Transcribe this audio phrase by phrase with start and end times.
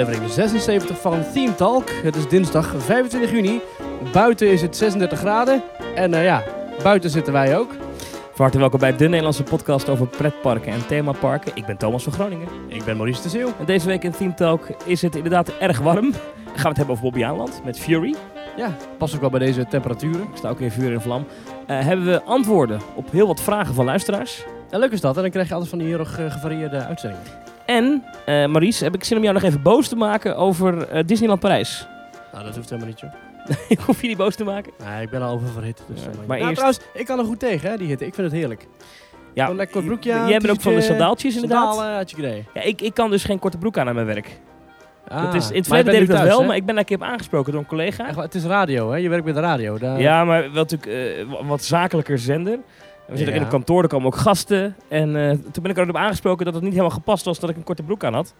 [0.00, 1.90] aflevering 76 van Theme Talk.
[1.90, 3.60] Het is dinsdag 25 juni.
[4.12, 5.62] Buiten is het 36 graden.
[5.94, 6.42] En eh, ja,
[6.82, 7.70] buiten zitten wij ook.
[8.08, 11.52] Van harte welkom bij de Nederlandse podcast over pretparken en themaparken.
[11.54, 12.48] Ik ben Thomas van Groningen.
[12.68, 13.52] Ik ben Maurice de Zeeuw.
[13.58, 16.10] En deze week in Theme Talk is het inderdaad erg warm.
[16.10, 18.14] Dan gaan we het hebben over Bobby Aanland met Fury.
[18.56, 20.22] Ja, past ook wel bij deze temperaturen.
[20.22, 21.26] Ik sta ook in vuur en vlam.
[21.66, 24.44] Eh, hebben we antwoorden op heel wat vragen van luisteraars.
[24.70, 25.16] En leuk is dat.
[25.16, 27.43] En dan krijg je altijd van die heel erg eh, gevarieerde uitzendingen.
[27.66, 31.02] En, eh Maurice, heb ik zin om jou nog even boos te maken over eh,
[31.06, 31.86] Disneyland Parijs.
[32.32, 33.12] Nou, dat hoeft helemaal niet, joh.
[33.68, 34.72] ik hoef je niet boos te maken.
[34.84, 35.82] Nee, ik ben al oververhit.
[35.88, 38.06] Dus, Ja, maar nou, eerst- trouwens, ik kan er goed tegen, hè, die hitte.
[38.06, 38.66] Ik vind het heerlijk.
[39.34, 41.68] Ja, Een lekker broekje Jij aan, bent ook van de sandaaltjes inderdaad.
[41.74, 42.44] Sandalen, had je idee.
[42.54, 44.38] Ja, ik, ik kan dus geen korte broek aan aan mijn werk.
[45.08, 46.46] Ah, dat is, in het verleden deed ik dat thuis, wel, hè?
[46.46, 48.08] maar ik ben daar een keer op aangesproken door een collega.
[48.08, 48.96] Echt het is radio, hè?
[48.96, 49.78] Je werkt bij de radio.
[49.78, 50.00] Daar...
[50.00, 52.58] Ja, maar wel natuurlijk wa- wat zakelijker zender.
[53.06, 53.34] En we zitten ook Ja.
[53.34, 54.76] in een kantoor, er komen ook gasten.
[54.88, 57.56] En eh, toen ben ik erop aangesproken dat het niet helemaal gepast was dat ik
[57.56, 58.34] een korte broek aan had.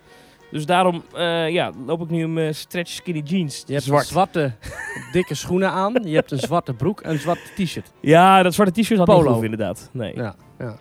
[0.51, 3.63] Dus daarom eh, ja, loop ik nu in mijn stretch skinny jeans.
[3.67, 4.07] Je hebt zwart.
[4.07, 4.53] zwarte,
[5.13, 5.93] dikke schoenen aan.
[6.05, 7.93] Je hebt een zwarte broek en een zwart t-shirt.
[8.01, 9.41] Ja, dat zwarte t-shirt had Polo.
[9.41, 9.89] inderdaad.
[9.93, 10.13] Nee.
[10.17, 10.77] Ja, Ja, ja.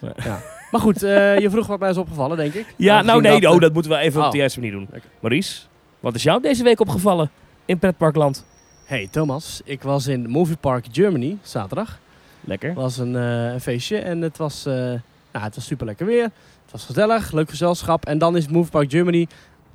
[0.00, 0.12] Ja.
[0.24, 0.40] ja.
[0.70, 2.74] Maar goed, eh, je vroeg wat mij is opgevallen, denk ik.
[2.76, 4.26] nou Aangezien nee, dat, oh, dat moeten we even Oh.
[4.26, 4.86] op de juiste manier doen.
[4.90, 5.00] Oké.
[5.20, 5.60] Maurice,
[6.00, 7.30] wat is jou deze week opgevallen
[7.64, 8.44] in pretparkland?
[8.84, 11.98] Hey Thomas, ik was in Movie Park Germany zaterdag.
[12.40, 12.68] Lekker.
[12.68, 16.06] Het was een, eh, een feestje en het was, eh, nou, het was super lekker
[16.06, 16.22] weer.
[16.62, 18.04] Het was gezellig, leuk gezelschap.
[18.04, 19.26] En dan is Movie Park Germany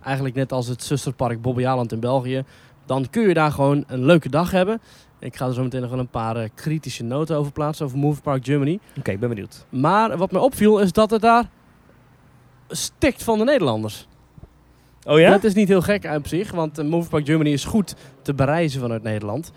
[0.04, 2.44] eigenlijk net als het zusterpark Bobbejaanland in België.
[2.86, 4.82] Dan kun je daar gewoon een leuke dag hebben.
[5.20, 7.98] Ik ga er zo meteen nog wel een paar eh, kritische noten over plaatsen over
[7.98, 8.80] Movie Park Germany.
[8.98, 9.66] Oké, ik ben benieuwd.
[9.70, 11.50] Maar wat mij opviel is dat het daar
[12.70, 14.08] stikt van de Nederlanders.
[15.04, 15.32] Oh ja?
[15.32, 18.82] Dat is niet heel gek op zich, want Movie Park Germany is goed te bereizen
[18.82, 19.52] vanuit Nederland.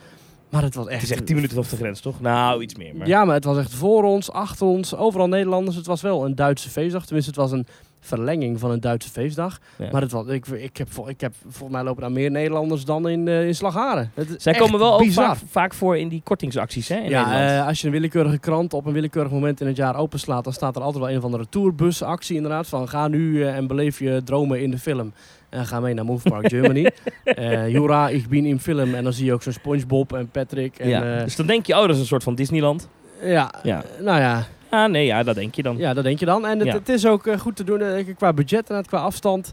[0.50, 1.00] Maar het was echt...
[1.00, 2.20] Het is echt 10 minuten vanaf de grens, toch?
[2.20, 2.96] Nou, iets meer.
[2.96, 3.06] Maar...
[3.06, 5.76] Ja, maar het was echt voor ons, achter ons, overal Nederlanders.
[5.76, 7.04] Het was wel een Duitse feestdag.
[7.04, 7.66] Tenminste, het was een
[8.00, 9.58] verlenging van een Duitse feestdag.
[9.78, 9.88] Ja.
[9.92, 13.08] Maar het was, ik, ik, heb, ik heb, volgens mij lopen daar meer Nederlanders dan
[13.08, 14.12] in, eh in Slagharen.
[14.36, 16.96] Zij komen wel ook vaak, vaak voor in die kortingsacties, hè?
[16.96, 17.50] In ja, Nederland.
[17.60, 20.52] eh, als je een willekeurige krant op een willekeurig moment in het jaar openslaat, dan
[20.52, 22.66] staat er altijd wel een of andere tourbusactie inderdaad.
[22.66, 25.12] Van ga nu eh, en beleef je dromen in de film.
[25.48, 26.90] En ga mee naar Movie Park Germany.
[27.24, 28.94] Eh Jura, ik ben in film.
[28.94, 30.78] En dan zie je ook zo'n Spongebob en Patrick.
[30.78, 31.16] En, ja.
[31.18, 32.88] eh, dus dan denk je, oh, dat is een soort van Disneyland.
[33.22, 33.84] ja, Ja.
[34.00, 35.76] nou ja, Ah, nee, ja, dat denk je dan.
[35.76, 36.46] Ja, dat denk je dan.
[36.46, 36.74] En het, Ja.
[36.74, 37.82] het is ook eh, goed te doen
[38.16, 39.52] qua budget en qua afstand.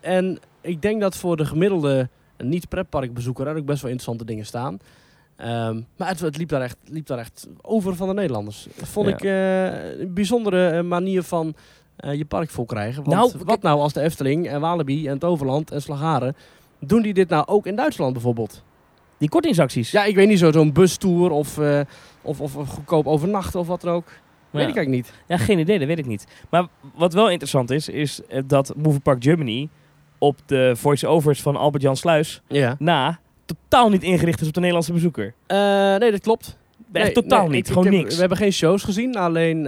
[0.00, 4.78] En ik denk dat voor de gemiddelde niet-pretparkbezoeker er ook best wel interessante dingen staan.
[5.36, 8.66] Ehm, maar het, het liep, daar echt, liep daar echt over van de Nederlanders.
[8.78, 9.14] Dat vond Ja.
[9.14, 9.22] ik
[10.00, 11.54] een bijzondere manier van
[11.96, 13.04] eh, je park vol krijgen.
[13.04, 16.36] Want Nou, wat nou als de Efteling en Walibi en Toverland en Slagharen...
[16.78, 18.62] doen die dit nou ook in Duitsland bijvoorbeeld?
[19.18, 19.90] Die kortingsacties.
[19.90, 21.80] Ja, ik weet niet zo, zo'n bustour of, eh,
[22.22, 24.06] of, of, of goedkoop overnachten of wat dan ook.
[24.08, 24.60] Ja.
[24.60, 25.12] Weet ik eigenlijk niet.
[25.26, 26.26] Ja, geen idee, dat weet ik niet.
[26.50, 29.68] Maar wat wel interessant is, is dat Movie Park Germany
[30.18, 32.76] op de voice-overs van Albert-Jan Sluis Ja.
[32.78, 35.34] na totaal niet ingericht is op de Nederlandse bezoeker.
[35.46, 35.58] Eh,
[35.96, 36.58] nee, dat klopt.
[36.92, 38.14] Echt Nee, totaal nee, niet, ik- ik gewoon heb- niks.
[38.14, 39.66] We hebben geen shows gezien, alleen...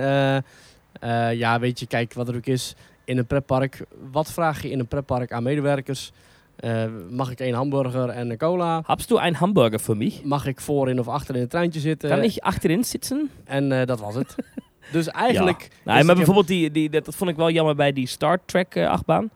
[1.07, 2.75] eh, ja, weet je, kijk wat er ook is
[3.05, 3.85] in een pretpark.
[4.11, 6.13] Wat vraag je in een pretpark aan medewerkers?
[6.57, 8.83] Eh, mag ik één hamburger en een cola?
[8.85, 10.21] Habst du een hamburger voor mij?
[10.25, 12.09] Mag ik voorin of achter in het treintje zitten?
[12.09, 13.31] Kan ik achterin zitten?
[13.45, 14.35] En eh, dat was het.
[14.93, 15.69] dus eigenlijk...
[15.85, 18.39] Nee, is maar bijvoorbeeld, die, die, dat, dat vond ik wel jammer bij die Star
[18.45, 19.31] Trek achtbaan.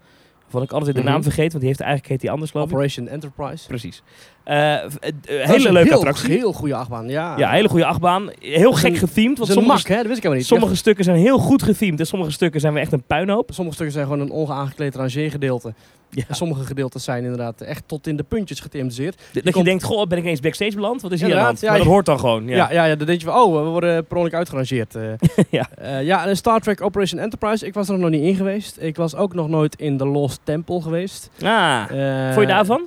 [0.50, 1.10] Vond ik altijd de Mhm.
[1.10, 2.62] naam vergeten, want die heeft eigenlijk heet die anders ik.
[2.62, 3.66] Operation Enterprise.
[3.66, 4.02] Precies.
[4.44, 5.10] Eh, v- eh,
[5.48, 6.32] hele leuke heel, attractie.
[6.32, 7.38] Heel goede achtbaan, ja.
[7.38, 8.30] Ja, hele goede achtbaan.
[8.40, 9.36] Heel gek gethemed.
[9.36, 9.96] Dat Want is een sommige, mak, hè?
[9.96, 10.46] Dat wist ik helemaal niet.
[10.46, 13.50] sommige stukken zijn heel goed gethemed en sommige stukken zijn we echt een puinhoop.
[13.52, 15.74] Sommige stukken zijn gewoon een ongeaangekleed rangeergedeelte.
[16.10, 16.24] Ja.
[16.30, 19.16] Sommige gedeeltes zijn inderdaad echt tot in de puntjes getimzeerd.
[19.32, 21.02] Dat je komt- denkt, goh, ben ik eens backstage beland?
[21.02, 22.46] Wat is hier aan ja, dat je- hoort dan gewoon.
[22.46, 22.56] Ja.
[22.56, 24.94] Ja, ja, ja, dan denk je van, oh, we worden per ongeluk uitgerangeerd.
[24.94, 25.02] eh.
[25.50, 25.68] Ja.
[25.78, 28.76] Eh, ja, en Star Trek Operation Enterprise, ik was er nog niet in geweest.
[28.80, 31.30] Ik was ook nog nooit in de Lost Temple geweest.
[31.42, 32.80] Ah, Eh, vond je daarvan?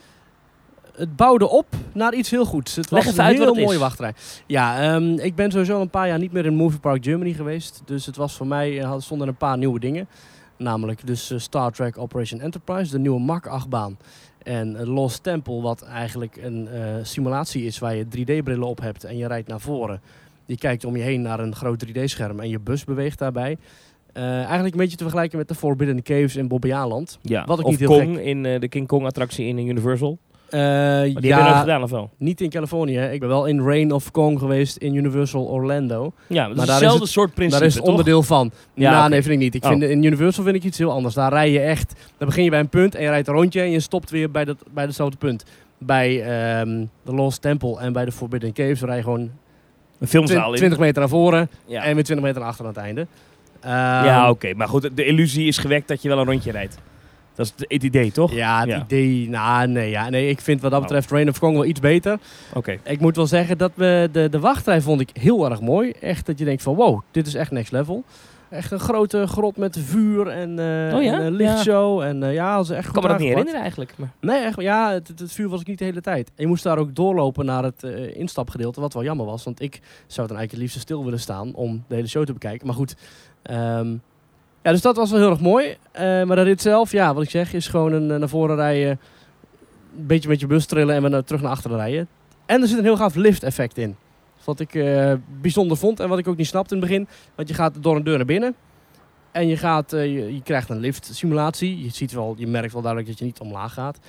[0.96, 2.76] Het bouwde op naar iets heel goeds.
[2.76, 3.78] Het Leg was een uit heel mooie is.
[3.80, 4.14] wachtrij.
[4.48, 7.34] Ja, ehm, ik ben sowieso al een paar jaar niet meer in Movie Park Germany
[7.34, 7.82] geweest.
[7.86, 10.08] Dus het was voor mij, er had- stonden een paar nieuwe dingen.
[10.58, 13.98] Namelijk dus eh, Star Trek Operation Enterprise, de nieuwe Mach-achtbaan.
[14.44, 19.04] En eh, Lost Temple, wat eigenlijk een eh, simulatie is waar je 3D-brillen op hebt
[19.04, 20.02] en je rijdt naar voren.
[20.46, 23.58] Je kijkt om je heen naar een groot 3D-scherm en je bus beweegt daarbij.
[24.14, 27.20] Eigenlijk een beetje te vergelijken met de Forbidden Caves in Bobbejaanland.
[27.22, 27.46] Ja.
[27.46, 30.18] wat ik of niet heel Kong in de King Kong attractie in Universal.
[30.54, 32.10] Eh, die we ja, nooit gedaan, of wel?
[32.18, 33.00] niet in Californië.
[33.00, 36.14] Ik ben wel in Reign of Kong geweest in Universal Orlando.
[36.28, 37.92] Ja, Maar is daar is hetzelfde het- soort principe, Daar is het toch?
[37.92, 38.52] onderdeel van.
[38.74, 39.56] Ja, nou, nee, vind ik niet.
[39.56, 39.70] Ik Oh.
[39.70, 41.14] vind, in Universal vind ik iets heel anders.
[41.14, 41.94] Daar rij je echt...
[42.18, 44.32] Dan begin je bij een punt en je rijdt een rondje en je stopt weer
[44.32, 45.46] bij, dat, bij hetzelfde punt.
[45.78, 49.32] Bij ehm, de Lost Temple en bij de Forbidden Caves rij je gewoon
[50.00, 50.58] Een filmzaal twin- in.
[50.58, 53.08] 20 meter naar voren Ja, en weer 20 meter naar achter aan het einde.
[53.62, 53.72] Ehm,
[54.06, 54.54] ja oké.
[54.54, 56.78] Maar goed, de illusie is gewekt dat je wel een rondje rijdt.
[57.36, 58.34] Dat is het idee, toch?
[58.34, 58.84] Ja, het Ja.
[58.84, 59.30] idee...
[59.30, 62.20] Nou, nee, ja, nee, ik vind wat dat betreft Rain of Kong wel iets beter.
[62.54, 62.80] Oké.
[62.84, 65.92] Ik moet wel zeggen dat we de, de wachtrij vond ik heel erg mooi.
[65.92, 68.04] Echt dat je denkt van wow, dit is echt next level.
[68.50, 71.14] Echt een grote grot met vuur en, eh Oh ja?
[71.14, 72.02] en een lichtshow.
[72.02, 73.94] En eh, ja, dat is echt Ik goed kan me dat niet herinneren eigenlijk.
[73.98, 74.12] Maar...
[74.20, 76.28] Nee, echt, ja, het, vuur was ik niet de hele tijd.
[76.28, 79.44] En je moest daar ook doorlopen naar het eh, instapgedeelte, wat wel jammer was.
[79.44, 79.74] Want ik
[80.08, 82.68] zou dan eigenlijk het liefst stil willen staan om de hele show te bekijken.
[82.68, 82.96] Maar goed,
[83.42, 83.96] ehm,
[84.64, 85.78] ja, dus dat was wel heel erg mooi.
[85.92, 88.56] Eh, maar de rit zelf, ja, wat ik zeg, is gewoon een, eh, naar voren
[88.56, 89.00] rijden,
[89.98, 92.08] een beetje met je bus trillen en weer naar, terug naar achteren rijden.
[92.46, 93.96] En er zit een heel gaaf lift effect in.
[94.44, 97.08] Wat ik eh, bijzonder vond en wat ik ook niet snapte in het begin.
[97.36, 98.56] Want je gaat door een deur naar binnen.
[99.32, 101.84] En je, gaat, eh, je, krijgt een lift simulatie.
[101.84, 104.00] Je, ziet wel, je merkt wel duidelijk dat je niet omlaag gaat.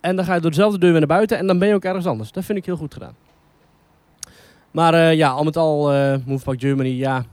[0.00, 1.84] En dan ga je door dezelfde deur weer naar buiten en dan ben je ook
[1.84, 2.32] ergens anders.
[2.32, 3.14] Dat vind ik heel goed gedaan.
[4.70, 7.24] Maar eh, ja, al met al, eh Move Park Germany, ja.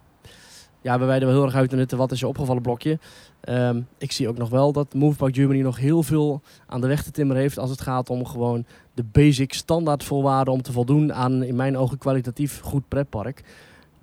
[0.88, 3.00] Ja, we wijden wel heel erg uit in het wat is je opgevallen blokje.
[3.42, 6.88] Ehm, ik zie ook nog wel dat Move Park Germany nog heel veel aan de
[6.88, 11.14] weg te timmeren heeft als het gaat om gewoon de basic standaardvoorwaarden om te voldoen
[11.14, 13.44] aan in mijn ogen kwalitatief goed pretpark.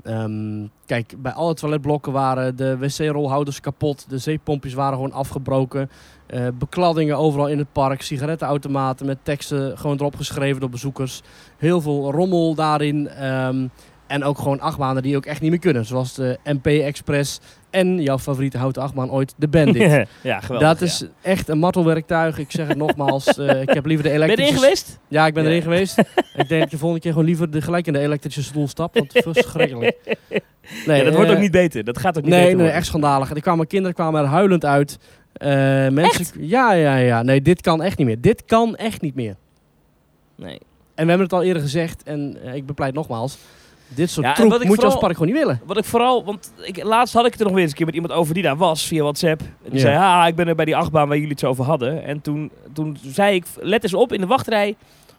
[0.02, 5.90] Ehm, kijk, bij alle toiletblokken waren de wc-rolhouders kapot, de zeepompjes waren gewoon afgebroken,
[6.26, 11.22] eh, bekladdingen overal in het park, sigarettenautomaten met teksten gewoon erop geschreven door bezoekers,
[11.56, 13.66] heel veel rommel daarin ehm,
[14.14, 17.40] en ook gewoon achtbanen die ook echt niet meer kunnen, zoals de MP Express
[17.70, 19.82] en jouw favoriete houten achtbaan ooit, de Bandit.
[20.22, 20.68] ja, geweldig.
[20.68, 22.38] Dat is echt een martelwerktuig.
[22.38, 23.26] Ik zeg het nogmaals.
[23.38, 24.18] eh, ik heb liever de ja.
[24.18, 24.42] Ben je elektrische...
[24.42, 24.98] erin geweest?
[25.08, 25.48] Ja, ik ben Ja.
[25.48, 25.98] erin geweest.
[26.42, 28.94] ik denk dat je volgende keer gewoon liever de, gelijk in de elektrische stoel stapt.
[28.94, 29.96] Want het is verschrikkelijk.
[30.86, 31.84] Nee, ja, dat wordt eh, ook niet beter.
[31.84, 32.76] Dat gaat ook niet Nee, beter nee, worden.
[32.76, 33.30] echt schandalig.
[33.30, 34.98] En er kwamen kinderen kwamen er huilend uit.
[35.32, 35.48] Eh,
[35.88, 37.22] mensen, Ja, ja, ja.
[37.22, 38.20] Nee, dit kan echt niet meer.
[38.20, 39.36] Dit kan echt niet meer.
[40.36, 40.58] Nee.
[40.94, 42.02] En we hebben het al eerder gezegd.
[42.02, 43.38] En ik bepleit nogmaals.
[43.88, 45.60] Dit soort Ja, troep moet je als park gewoon niet willen.
[45.64, 47.86] Wat ik vooral, want ik, laatst had ik het er nog weer eens een keer
[47.86, 49.40] met iemand over die daar was via WhatsApp.
[49.40, 49.78] En die Ja.
[49.80, 52.04] zei, ah, ik ben er bij die achtbaan waar jullie het zo over hadden.
[52.04, 54.76] En toen, toen zei ik, let eens op in de wachtrij.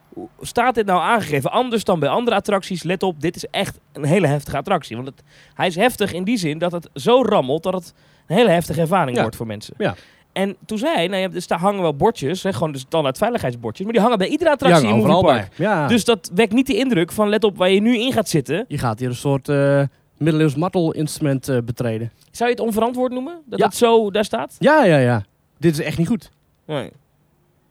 [0.10, 1.52] hoe Staat dit nou aangegeven?
[1.52, 2.84] Anders dan bij andere attracties.
[2.84, 4.96] Let op, dit is echt een hele heftige attractie.
[4.96, 5.24] Want het,
[5.54, 7.94] hij is heftig in die zin dat het zo rammelt dat het
[8.28, 9.22] een hele heftige ervaring Ja.
[9.22, 9.74] wordt voor mensen.
[9.78, 9.96] Ja.
[10.36, 13.18] En toen zei hij, nou ja, dus daar hangen wel bordjes, hè, gewoon de standaard
[13.18, 13.84] veiligheidsbordjes.
[13.86, 15.22] Maar die hangen bij iedere attractie in Movie.
[15.22, 15.52] Park.
[15.58, 15.88] Ja.
[15.88, 18.66] Dus dat wekt niet de indruk van, let op waar je nu in gaat zitten.
[18.68, 19.82] je gaat hier een soort eh
[20.18, 22.12] middeleeuws martelinstrument eh betreden.
[22.32, 23.42] Zou je het onverantwoord noemen?
[23.46, 23.66] Dat Ja.
[23.66, 24.56] het zo daar staat?
[24.60, 25.24] Ja, ja, ja.
[25.58, 26.32] Dit is echt niet goed.
[26.66, 26.92] Nee.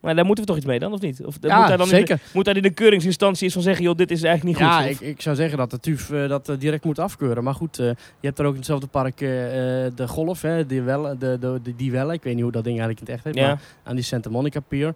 [0.04, 1.24] Maar daar moeten we toch iets mee dan, of niet?
[1.24, 2.20] Of Ja, moet, hij dan in de, zeker.
[2.32, 4.76] moet hij in de keuringsinstantie eens van zeggen, joh, dit is eigenlijk niet goed?
[4.76, 7.44] Ja, ik, ik zou zeggen dat de TUF eh, dat eh, direct moet afkeuren.
[7.44, 11.18] Maar goed, eh, je hebt er ook in hetzelfde park de golf, hè, die welle,
[11.18, 12.12] de, de, de, die welle.
[12.12, 13.48] Ik weet niet hoe dat ding eigenlijk in het echt heet, ja.
[13.48, 14.94] maar aan die Santa Monica Pier.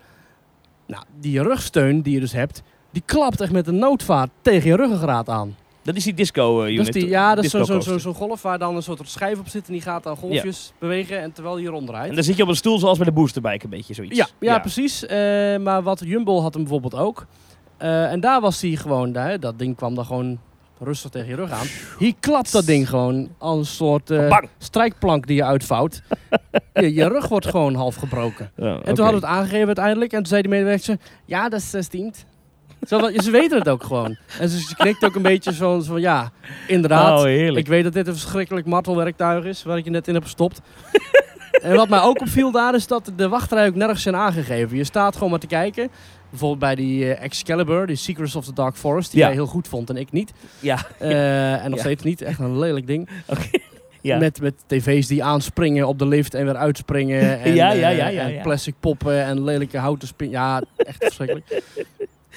[0.86, 4.76] Nou, die rugsteun die je dus hebt, die klapt echt met een noodvaart tegen je
[4.76, 5.56] ruggengraat aan.
[5.88, 6.76] Dat is die disco unit.
[6.76, 9.00] Dat is die, ja, dat is zo'n zo, zo, zo'n golf waar dan een soort
[9.04, 12.08] schijf op zit en die gaat dan golfjes bewegen en terwijl je ronddraait.
[12.08, 14.16] En dan zit je op een stoel zoals bij de boosterbike een beetje zoiets.
[14.16, 15.06] Ja, ja, precies.
[15.06, 15.18] Eh,
[15.58, 17.26] maar wat Jumbo had hem bijvoorbeeld ook.
[17.76, 20.38] Eh, en daar was hij gewoon, daar, dat ding kwam dan gewoon
[20.78, 21.66] rustig tegen je rug aan.
[21.98, 24.12] Hier klapt dat ding gewoon als een soort
[24.58, 26.02] strijkplank die je uitvouwt.
[26.74, 28.50] je, je rug wordt gewoon half gebroken.
[28.56, 30.12] En toen hadden we het aangegeven uiteindelijk.
[30.12, 32.14] En toen zei die medewerker, ja, dat is 16.
[32.86, 34.16] Ze weten het ook gewoon.
[34.40, 36.30] En ze, knikt ook een beetje zo zo van, ja,
[36.66, 37.20] inderdaad.
[37.22, 37.28] Oh.
[37.30, 40.60] Ik weet dat dit een verschrikkelijk martelwerktuig is, waar ik je net in heb gestopt.
[41.62, 44.76] en wat mij ook opviel daar, is dat de wachtrij ook nergens zijn aangegeven.
[44.76, 45.88] Je staat gewoon maar te kijken.
[46.30, 49.26] Bijvoorbeeld bij die eh, Excalibur, die Secrets of the Dark Forest, die Ja.
[49.26, 50.32] jij heel goed vond en ik niet.
[50.60, 50.78] Ja.
[50.98, 51.84] Eh, en nog Ja.
[51.84, 53.08] steeds niet, echt een lelijk ding.
[54.00, 54.18] Ja.
[54.18, 57.20] Met, met tv's die aanspringen op de lift en weer uitspringen.
[57.42, 58.42] En, Ja, ja, ja, eh, ja, en ja.
[58.42, 60.30] plastic poppen en lelijke houten spin.
[60.30, 61.62] Ja, echt verschrikkelijk.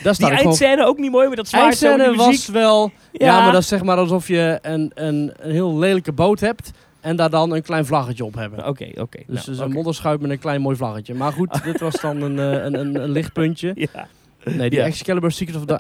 [0.04, 2.92] Daar Die gewoon eindscène ook niet mooi met dat zwaard Eindscène was wel...
[3.12, 3.26] Ja.
[3.26, 3.44] Ja.
[3.44, 6.72] maar dat is zeg maar alsof je een, een, een heel lelijke boot hebt...
[7.02, 8.68] en daar dan een klein vlaggetje op hebben.
[8.68, 9.20] Oké, oké.
[9.28, 11.14] Dus nou, een modderschuit met een klein mooi vlaggetje.
[11.14, 13.72] Maar goed, dit was dan een, eh, een, een, een lichtpuntje.
[13.76, 14.08] Ja.
[14.44, 14.86] Nee, die Ja.
[14.86, 15.80] Excalibur Secret of the...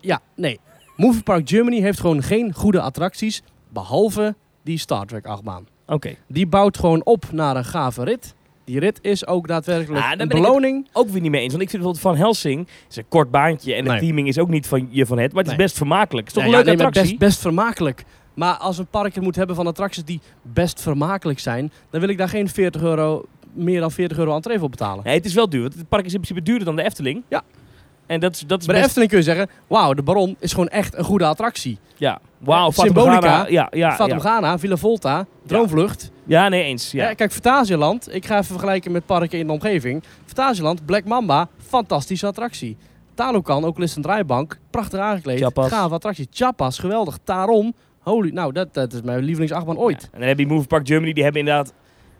[0.00, 0.60] Ja, nee.
[0.96, 3.42] Movie Park Germany heeft gewoon geen goede attracties...
[3.68, 5.66] behalve die Star Trek achtbaan.
[5.86, 6.14] Oké.
[6.28, 8.34] Die bouwt gewoon op naar een gave rit.
[8.64, 10.88] Die rit is ook daadwerkelijk Ah, een ben ik het beloning.
[10.92, 11.50] Ook weer niet mee eens.
[11.52, 13.74] Want ik vind bijvoorbeeld Van Helsing is een kort baantje.
[13.74, 14.00] En de Nee.
[14.00, 15.32] teaming is ook niet van je van het.
[15.32, 15.66] Maar het is Nee.
[15.66, 16.26] best vermakelijk.
[16.28, 17.18] Het is toch Ja, een ja, leuke nee, maar attractie?
[17.18, 18.04] Best, best vermakelijk.
[18.34, 22.08] Maar als een park het moet hebben van attracties die best vermakelijk zijn, dan wil
[22.08, 25.04] ik daar geen 40 euro, meer dan 40 euro entree voor betalen.
[25.04, 25.60] Nee, het is wel duur.
[25.62, 27.22] Want het park is in principe duurder dan de Efteling.
[27.28, 27.42] Ja.
[28.06, 28.84] En dat is, dat is Bij de best...
[28.86, 31.78] Efteling kun je zeggen, wauw, de Baron is gewoon echt een goede attractie.
[31.96, 32.20] Ja.
[32.38, 33.46] Wauw, Eh, Symbolica.
[33.48, 34.14] Ja, ja, Fata ja.
[34.14, 36.10] Morgana, Villa Volta, Droomvlucht.
[36.26, 36.90] ja, nee, eens.
[36.90, 37.08] Ja.
[37.08, 37.14] Ja.
[37.14, 40.02] kijk, Fantasialand, ik ga even vergelijken met parken in de omgeving.
[40.26, 42.76] Fantasialand, Black Mamba, fantastische attractie.
[43.14, 45.38] Talokan, ook al is het een draaibank, prachtig aangekleed.
[45.38, 45.68] Chiapas.
[45.68, 46.26] Gave attractie.
[46.30, 47.18] Chapas, geweldig.
[47.24, 50.08] Tarom, holy, nou, dat, dat is mijn lievelingsachtbaan ooit.
[50.12, 51.12] En dan heb je Move Park Germany.
[51.12, 51.72] Die hebben inderdaad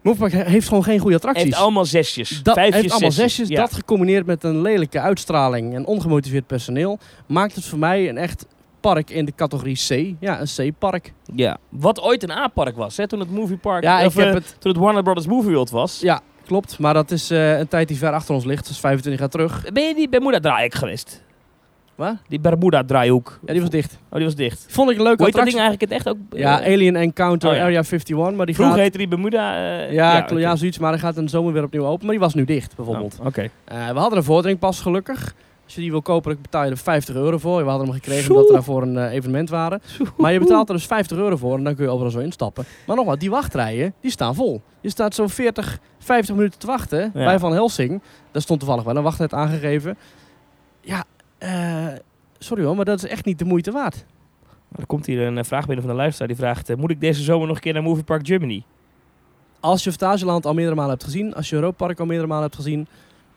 [0.02, 1.44] Movepark he- heeft gewoon geen goede attracties.
[1.44, 2.42] Heeft allemaal zesjes.
[2.42, 3.34] dat vijfjes, heeft allemaal zesjes.
[3.34, 3.56] zesjes.
[3.56, 3.62] Ja.
[3.62, 6.98] Dat gecombineerd met een lelijke uitstraling en ongemotiveerd personeel...
[7.26, 8.46] maakt het voor mij een echt
[8.80, 10.16] park in de categorie C.
[10.20, 11.12] Ja, een C-park.
[11.34, 11.56] ja.
[11.68, 14.34] Wat ooit een A-park was, hè, toen het Movie Park, Ja, ik of, heb eh,
[14.34, 14.56] het...
[14.58, 16.00] toen het Warner Brothers Movie World was.
[16.00, 16.78] Ja, klopt.
[16.78, 18.66] Maar dat is eh, een tijd die ver achter ons ligt.
[18.68, 19.72] Dus 25 jaar terug.
[19.72, 21.22] Ben je die Bermuda draahoek geweest?
[22.02, 22.16] Wat?
[22.28, 23.38] Die Bermuda draahoek.
[23.46, 23.98] Ja, die was dicht.
[24.10, 24.66] Oh, die was dicht.
[24.68, 26.16] Vond ik een leuke Hoe heet dat ding eigenlijk het echt ook?
[26.30, 27.62] Ja, Alien Encounter oh ja.
[27.62, 28.36] Area 51.
[28.36, 28.82] Maar die Vroeger gaat...
[28.84, 29.54] heette die Bermuda.
[29.54, 30.78] eh, Ja, ja, ja, zoiets.
[30.78, 32.02] Maar hij gaat in de zomer weer opnieuw open.
[32.06, 33.16] Maar die was nu dicht, bijvoorbeeld.
[33.20, 33.48] Oh, Oké.
[33.64, 35.34] Eh, we hadden een vordering gelukkig.
[35.64, 37.62] Als je die wil kopen, dan betaal je er 50 euro voor.
[37.62, 38.32] We hadden hem gekregen Zoe.
[38.32, 39.82] omdat we daarvoor een eh, evenement waren.
[40.16, 42.64] Maar je betaalt er dus 50 euro voor en dan kun je overal zo instappen.
[42.86, 44.62] Maar nogmaals, die wachtrijen, die staan vol.
[44.80, 47.24] Je staat zo'n 40, 50 minuten te wachten Ja.
[47.24, 48.02] bij Van Helsing.
[48.30, 49.96] Daar stond toevallig wel een wachttijd aangegeven.
[50.80, 51.04] Ja,
[51.42, 51.98] eh,
[52.38, 54.04] sorry hoor, maar dat is echt niet de moeite waard.
[54.76, 56.28] Er komt hier een eh, vraag binnen van de luisteraar.
[56.28, 58.62] Die vraagt, eh, moet ik deze zomer nog een keer naar Movie Park Germany?
[59.60, 62.44] Als je Fantasieland al meerdere malen hebt gezien, als je Europa Park al meerdere malen
[62.44, 62.86] hebt gezien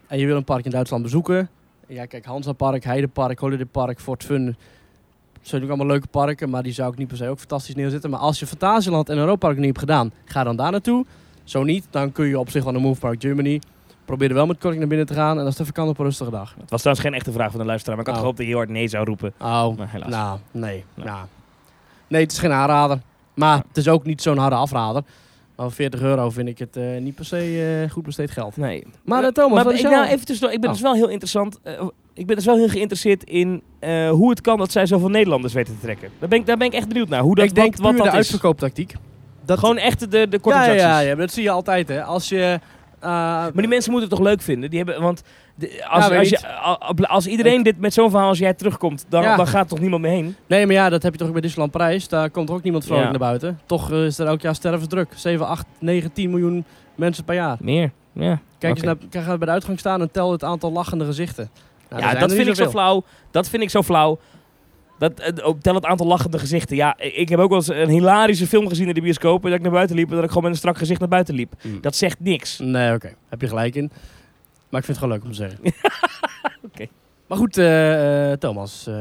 [0.08, 1.50] en je wil een park in Duitsland bezoeken.
[1.88, 4.46] Ja, kijk, Hansa Park, Heidepark, Holiday Park, Fort Fun.
[4.46, 7.76] Dat zijn natuurlijk allemaal leuke parken, maar die zou ik niet per se ook fantastisch
[7.76, 8.10] neerzetten.
[8.10, 11.06] Maar als je Fantasieland en Europa Park niet hebt gedaan, ga dan daar naartoe.
[11.44, 13.62] Zo niet, dan kun je op zich wel naar Move Park Germany.
[14.06, 16.00] Probeer er wel met korting naar binnen te gaan en dat is de vakantie op
[16.00, 16.56] een rustige dag.
[16.60, 18.22] Het was trouwens geen echte vraag van de luisteraar, maar ik had Oh.
[18.22, 19.34] gehoopt dat je heel hard nee zou roepen.
[19.40, 20.10] Oh, Maar helaas.
[20.10, 20.84] nou, nee.
[20.94, 21.10] Nou.
[21.10, 21.26] Nou.
[22.08, 23.00] Nee, het is geen aanrader.
[23.34, 25.04] Maar het is ook niet zo'n harde afrader.
[25.56, 28.58] Maar voor 40 euro vind ik het eh, niet per se eh, goed besteed geld.
[28.58, 28.84] Nee.
[29.06, 30.76] Maar eh, Thomas, wat is ik, jouw- nou, even tussendoor, ik ben Oh.
[30.76, 31.60] dus wel heel interessant.
[32.14, 33.62] ik ben dus wel heel geïnteresseerd in
[34.10, 36.10] hoe het kan dat zij zoveel Nederlanders weten te trekken.
[36.20, 37.22] Daar ben ik, daar ben ik echt benieuwd naar.
[37.22, 38.14] Hoe dat, ik denk wat, de dat is.
[38.14, 38.94] uitverkooptactiek.
[39.46, 42.04] Dat Gewoon echt de, de korte ja, ja, ja, dat zie je altijd hè.
[42.04, 42.60] Als je...
[43.06, 44.70] eh, Maar die mensen moeten het toch leuk vinden?
[44.70, 45.22] Die hebben, want
[45.56, 49.36] de- als, als, je, als iedereen dit met zo'n verhaal als jij terugkomt, dan, Ja.
[49.36, 50.36] dan gaat toch niemand mee heen?
[50.48, 52.08] Nee, maar ja, dat heb je toch bij Disneyland Parijs.
[52.08, 53.10] Daar komt ook niemand vrolijk Ja.
[53.12, 53.60] naar buiten.
[53.66, 55.12] Toch eh, is er elk jaar stervensdruk.
[55.16, 57.58] 7, 8, 9, 10 miljoen mensen per jaar.
[57.60, 57.92] Meer.
[58.14, 61.50] Ja, Kijk eens naar, ga bij de uitgang staan en tel het aantal lachende gezichten.
[61.90, 63.04] Nou, ja dat vind ik zo flauw.
[63.32, 64.20] Dat vind ik zo flauw.
[64.98, 66.75] Dat, eh, ook tel het aantal lachende gezichten.
[66.75, 69.44] Ja, ik heb ook wel eens een hilarische film gezien in de bioscoop.
[69.44, 71.10] En dat ik naar buiten liep en dat ik gewoon met een strak gezicht naar
[71.10, 71.54] buiten liep.
[71.64, 71.82] Mm.
[71.82, 72.60] Dat zegt niks.
[72.60, 73.14] Nee, oké.
[73.30, 73.92] Heb je gelijk in.
[74.70, 75.60] Maar ik vind het gewoon leuk om te zeggen.
[76.72, 76.86] Oké.
[77.28, 78.88] Maar goed, eh, eh, Thomas.
[78.88, 78.94] eh,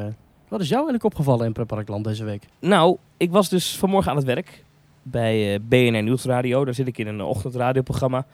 [0.49, 2.43] wat is jou eigenlijk opgevallen in Pretparkland deze week?
[2.61, 4.65] Nou, ik was dus vanmorgen aan het werk
[5.03, 6.65] bij eh, BNR Nieuwsradio.
[6.65, 8.27] Daar zit ik in een ochtendradioprogramma.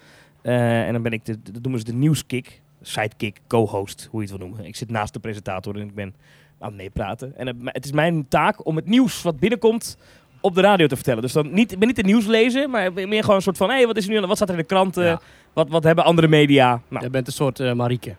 [0.43, 4.29] Eh, en dan ben ik, de, dat noemen ze de nieuwskick, sidekick, co-host, hoe je
[4.29, 4.67] het wil noemen.
[4.67, 6.15] Ik zit naast de presentator en ik ben
[6.61, 7.37] aan meepraten.
[7.37, 9.97] En het, is mijn taak om het nieuws wat binnenkomt
[10.41, 11.23] op de radio te vertellen.
[11.23, 13.69] Dus dan niet, ben niet de nieuws lezen, maar meer gewoon een soort van...
[13.69, 15.05] hé, hey, wat is er nu Wat staat er in de kranten?
[15.05, 15.21] Ja.
[15.53, 16.81] Wat, wat hebben andere media?
[16.89, 18.15] Nou, Jij bent een soort eh, Marieke.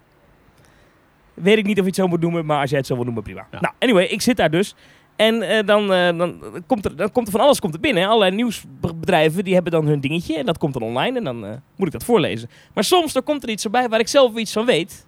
[1.33, 3.03] Weet ik niet of je het zo moet noemen, maar als jij het zo wil
[3.03, 3.47] noemen, prima.
[3.51, 3.59] Ja.
[3.59, 4.75] Nou, anyway, ik zit daar dus.
[5.15, 8.05] En eh, dan, eh, dan, komt er, dan komt er van alles komt er binnen.
[8.05, 10.37] Allerlei nieuwsbedrijven die hebben dan hun dingetje.
[10.37, 11.39] En dat komt dan online en dan
[11.75, 12.49] moet ik dat voorlezen.
[12.73, 15.05] Maar soms dan komt er iets erbij waar ik zelf iets van weet.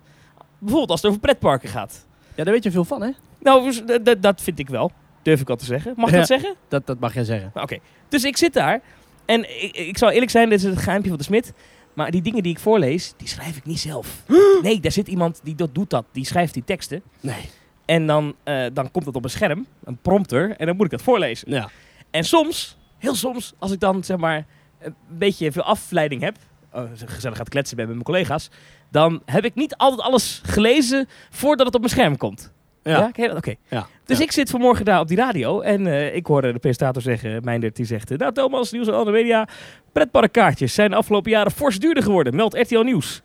[0.60, 2.06] Bijvoorbeeld als het over pretparken gaat.
[2.36, 3.10] Ja, daar weet je veel van, hè?
[3.40, 4.92] Nou, dus, d- dat vind ik wel.
[5.22, 5.94] Durf ik al te zeggen.
[5.96, 6.18] Mag ik Ja.
[6.20, 6.56] dat zeggen?
[6.68, 7.52] Dat, dat mag jij zeggen.
[7.54, 7.78] Nou, Oké.
[8.10, 8.82] Dus ik zit daar.
[9.25, 11.54] En ik, ik zal eerlijk zijn, dit is het geheimpje van de Smit.
[11.94, 14.24] Maar die dingen die ik voorlees, die schrijf ik niet zelf.
[14.62, 16.06] Nee, daar zit iemand die dat doet dat.
[16.12, 17.02] Die schrijft die teksten.
[17.20, 17.50] Nee.
[17.86, 20.92] En dan, eh, dan komt het op een scherm, een prompter, en dan moet ik
[20.92, 21.52] dat voorlezen.
[21.52, 21.70] Ja.
[22.12, 24.46] En soms, heel soms, als ik dan zeg maar
[24.80, 26.36] een beetje veel afleiding heb,
[26.74, 28.50] oh, gezellig gaat kletsen ben met mijn collega's,
[28.94, 32.52] dan heb ik niet altijd alles gelezen voordat het op mijn scherm komt.
[32.84, 33.08] Ja?
[33.36, 33.56] Oké.
[33.70, 33.88] Ja.
[34.06, 34.24] Dus Ja.
[34.24, 37.76] ik zit vanmorgen daar op die radio en eh, ik hoorde de presentator zeggen, Meindert,
[37.76, 39.48] die zegt, eh, nou Thomas, nieuws en andere media,
[39.92, 43.22] pretparkkaartjes zijn de afgelopen jaren fors duurder geworden, meldt RTL Nieuws.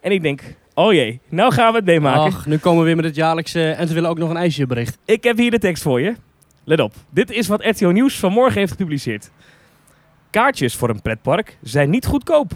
[0.00, 0.42] En ik denk,
[0.74, 2.22] oh jee, nou gaan we het meemaken.
[2.22, 3.70] Ach, nu komen we weer met het jaarlijkse...
[3.70, 4.98] En ze willen ook nog een ijsjebericht.
[5.04, 6.14] Ik heb hier de tekst voor je.
[6.64, 6.92] Let op.
[7.10, 9.30] Dit is wat RTO Nieuws vanmorgen heeft gepubliceerd.
[10.30, 12.52] Kaartjes voor een pretpark zijn niet goedkoop.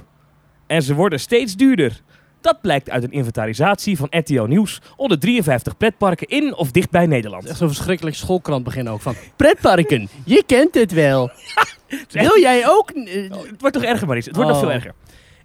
[0.66, 2.00] En ze worden steeds duurder.
[2.46, 7.44] Dat blijkt uit een inventarisatie van RTO Nieuws onder 53 pretparken in of dichtbij Nederland.
[7.46, 9.00] echt zo'n verschrikkelijk schoolkrant begin ook.
[9.00, 11.30] Van, pretparken, je kent het wel.
[12.10, 12.92] Wil jij ook...
[12.94, 14.26] Oh, het wordt toch erger, Maries.
[14.26, 14.64] Het wordt nog Oh.
[14.66, 14.92] veel erger.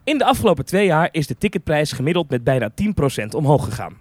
[0.04, 2.72] In de afgelopen twee jaar is de ticketprijs gemiddeld met bijna
[3.22, 3.98] 10% omhoog gegaan.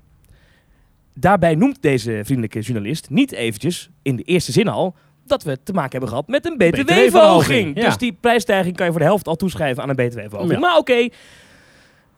[1.15, 4.95] Daarbij noemt deze vriendelijke journalist niet eventjes, in de eerste zin al,
[5.27, 7.85] dat we te maken hebben gehad met een BTW-verhoging, ja.
[7.85, 10.53] Dus die prijsstijging kan je voor de helft al toeschrijven aan een btw-verhoging.
[10.53, 10.59] Ja.
[10.59, 11.09] Maar oké,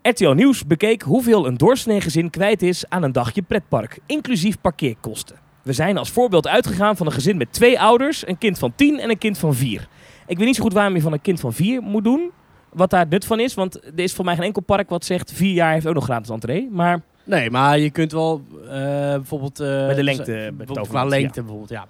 [0.03, 5.37] RTL Nieuws bekeek hoeveel een doorsnee gezin kwijt is aan een dagje pretpark, inclusief parkeerkosten.
[5.63, 8.99] We zijn als voorbeeld uitgegaan van een gezin met twee ouders, een kind van 10
[8.99, 9.89] en een kind van 4.
[10.27, 12.31] Ik weet niet zo goed waarom je van een kind van 4 moet doen,
[12.73, 15.05] wat daar het nut van is, want er is voor mij geen enkel park wat
[15.05, 16.69] zegt 4 jaar heeft ook nog gratis entree.
[16.71, 18.71] Maar Nee, maar je kunt wel eh,
[19.15, 19.61] bijvoorbeeld...
[19.61, 21.87] eh, Bij de lengte, bijvoorbeeld overland, qua lengte bijvoorbeeld, ja.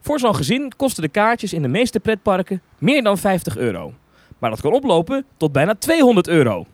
[0.00, 3.92] Voor zo'n gezin kosten de kaartjes in de meeste pretparken meer dan 50 euro.
[4.38, 6.66] Maar dat kan oplopen tot bijna 200 euro.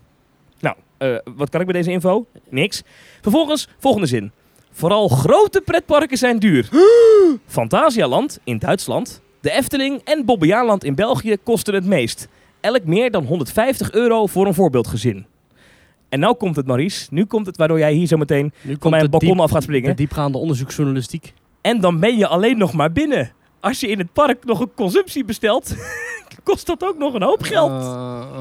[0.99, 2.27] Eh, wat kan ik met deze info?
[2.49, 2.83] Niks.
[3.23, 4.31] Vervolgens, volgende zin.
[4.73, 6.69] Vooral grote pretparken zijn duur.
[7.47, 12.29] Fantasialand in Duitsland, de Efteling en Bobbejaanland in België kosten het meest.
[12.61, 15.27] Elk meer dan 150 euro voor een voorbeeldgezin.
[16.09, 17.07] En nou komt het, Maurice.
[17.11, 19.63] Nu komt het waardoor jij hier zo meteen Nu van mijn balkon diep- af gaat
[19.63, 19.91] springen.
[19.91, 21.33] De diepgaande onderzoeksjournalistiek.
[21.61, 23.33] En dan ben je alleen nog maar binnen.
[23.61, 25.75] Als je in het park nog een consumptie bestelt,
[26.43, 27.71] kost dat ook nog een hoop geld.
[27.71, 28.39] Uh,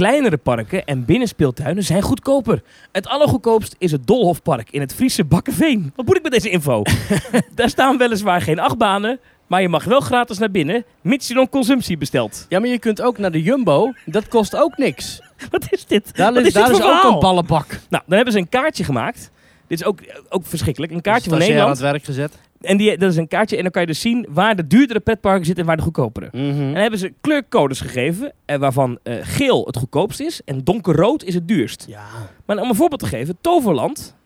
[0.00, 2.62] Kleinere parken en binnenspeeltuinen zijn goedkoper.
[2.92, 5.92] Het allergoedkoopst is het Dolhofpark in het Friese Bakkenveen.
[5.96, 6.82] Wat moet ik met deze info?
[7.54, 11.48] Daar staan weliswaar geen achtbanen, maar je mag wel gratis naar binnen, mits je dan
[11.48, 12.46] consumptie bestelt.
[12.48, 13.92] ja, maar je kunt ook naar de Jumbo.
[14.06, 15.20] Dat kost ook niks.
[15.50, 16.16] Wat is dit?
[16.16, 17.68] Daar, Wat is, dit daar is ook een ballenbak.
[17.68, 19.30] Nou, dan hebben ze een kaartje gemaakt.
[19.66, 20.92] Dit is ook, ook verschrikkelijk.
[20.92, 21.66] Een kaartje van Nederland.
[21.66, 22.38] aan het werk gezet.
[22.60, 25.00] En die, dat is een kaartje en dan kan je dus zien waar de duurdere
[25.00, 26.28] pretparken zitten en waar de goedkopere.
[26.32, 31.24] En dan hebben ze kleurcodes gegeven, eh, waarvan eh, geel het goedkoopst is en donkerrood
[31.24, 31.84] is het duurst.
[31.88, 32.04] Ja.
[32.46, 34.16] Maar om een voorbeeld te geven, Toverland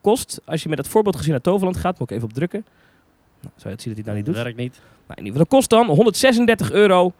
[0.00, 2.64] kost, als je met het voorbeeld gezien naar Toverland gaat, moet ik even op drukken.
[3.40, 4.44] Nou, zou je het zien dat hij nou niet doet?
[4.44, 4.80] Werkt niet.
[5.06, 7.12] Nou, in ieder geval, dat kost dan 136 euro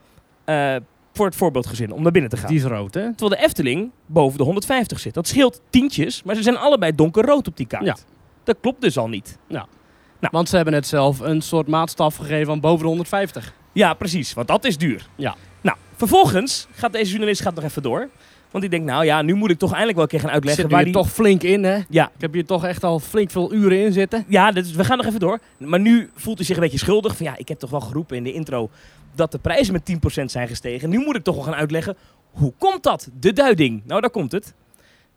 [0.45, 0.77] eh,
[1.13, 2.49] voor het voorbeeldgezin om naar binnen te gaan.
[2.49, 3.15] Die is rood, hè?
[3.15, 5.15] Terwijl de Efteling boven de 150 zit.
[5.15, 7.85] Dat scheelt tientjes, maar ze zijn allebei donkerrood op die kaart.
[7.85, 7.97] Ja.
[8.45, 9.39] Dat klopt dus al niet.
[10.21, 13.53] Want ze hebben net zelf een soort maatstaf gegeven van boven de 150.
[13.73, 15.09] Ja, precies, want dat is duur.
[15.17, 15.35] Ja.
[15.61, 18.09] Nou, vervolgens gaat deze journalist gaat nog even door.
[18.51, 20.63] Want die denkt, nou ja, nu moet ik toch eindelijk wel een keer gaan uitleggen
[20.63, 20.93] zit waar die...
[20.93, 21.79] toch flink in, hè?
[21.89, 24.25] Ja, Ik heb hier toch echt al flink veel uren in zitten.
[24.29, 25.39] Ja, dus we gaan nog even door.
[25.59, 27.17] Maar nu voelt hij zich een beetje schuldig.
[27.17, 28.71] Van ja, ik heb toch wel geroepen in de intro
[29.15, 30.91] dat de prijzen met 10% zijn gestegen.
[30.91, 31.97] Nu moet ik toch wel gaan uitleggen,
[32.31, 33.09] hoe komt dat?
[33.21, 33.83] De duiding.
[33.87, 34.55] Nou, daar komt het.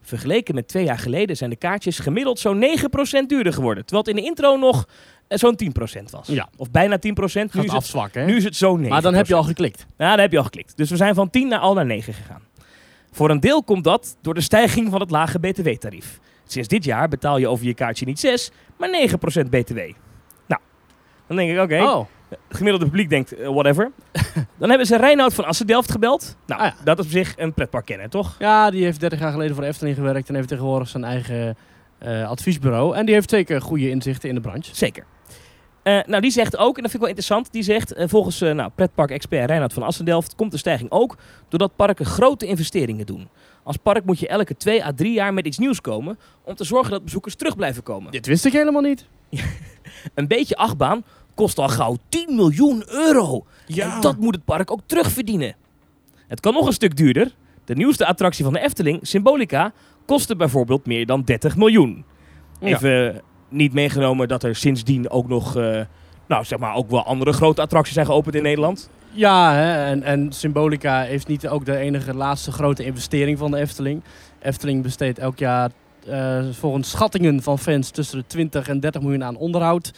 [0.01, 2.63] Vergeleken met twee jaar geleden zijn de kaartjes gemiddeld zo'n
[3.23, 3.85] 9% duurder geworden.
[3.85, 4.87] Terwijl het in de intro nog
[5.27, 5.59] eh, zo'n
[5.99, 6.27] 10% was.
[6.27, 6.49] Ja.
[6.57, 7.01] Of bijna 10%.
[7.01, 8.87] Nu is, het, afzwakken, nu is het zo'n 9%.
[8.87, 9.85] maar dan heb je al geklikt.
[9.97, 10.77] Ja, daar heb je al geklikt.
[10.77, 12.41] Dus we zijn van 10 naar al naar 9 gegaan.
[13.11, 16.19] Voor een deel komt dat door de stijging van het lage btw-tarief.
[16.45, 19.13] Sinds dit jaar betaal je over je kaartje niet 6, maar 9%
[19.49, 19.77] btw.
[20.47, 20.61] Nou,
[21.27, 23.91] dan denk ik, oké, Oh, het gemiddelde publiek denkt, eh, whatever.
[24.59, 26.35] dan hebben ze Reinoud van Assendelft gebeld.
[26.45, 26.75] Nou, Ah ja.
[26.83, 28.35] dat is op zich een pretpark kennen, toch?
[28.39, 31.57] ja, die heeft 30 jaar geleden voor Efteling gewerkt en heeft tegenwoordig zijn eigen
[31.97, 32.95] eh, adviesbureau.
[32.95, 34.75] En die heeft zeker goede inzichten in de branche.
[34.75, 35.03] Zeker.
[35.83, 38.41] Eh, nou, die zegt ook, en dat vind ik wel interessant, die zegt, eh, volgens
[38.41, 43.29] eh, nou, pretpark-expert Reinhard van Assendelft, komt de stijging ook doordat parken grote investeringen doen.
[43.63, 46.63] Als park moet je elke twee à drie jaar met iets nieuws komen om te
[46.63, 48.11] zorgen dat bezoekers terug blijven komen.
[48.11, 49.05] Dit wist ik helemaal niet.
[50.15, 51.03] Een beetje achtbaan
[51.39, 53.45] kost al gauw 10 miljoen euro.
[53.67, 55.55] En dat moet het park ook terugverdienen.
[56.27, 57.35] Het kan nog een stuk duurder.
[57.65, 59.71] De nieuwste attractie van de Efteling, Symbolica,
[60.05, 62.05] kostte bijvoorbeeld meer dan 30 miljoen.
[62.61, 65.81] Even eh, niet meegenomen dat er sindsdien ook nog, eh,
[66.27, 68.89] nou zeg maar, ook wel andere grote attracties zijn geopend in Nederland.
[69.11, 73.57] Ja, hè, en, en Symbolica heeft niet ook de enige laatste grote investering van de
[73.57, 74.03] Efteling.
[74.39, 75.71] Efteling besteedt elk jaar
[76.07, 79.93] eh, volgens schattingen van fans tussen de 20 en 30 miljoen aan onderhoud.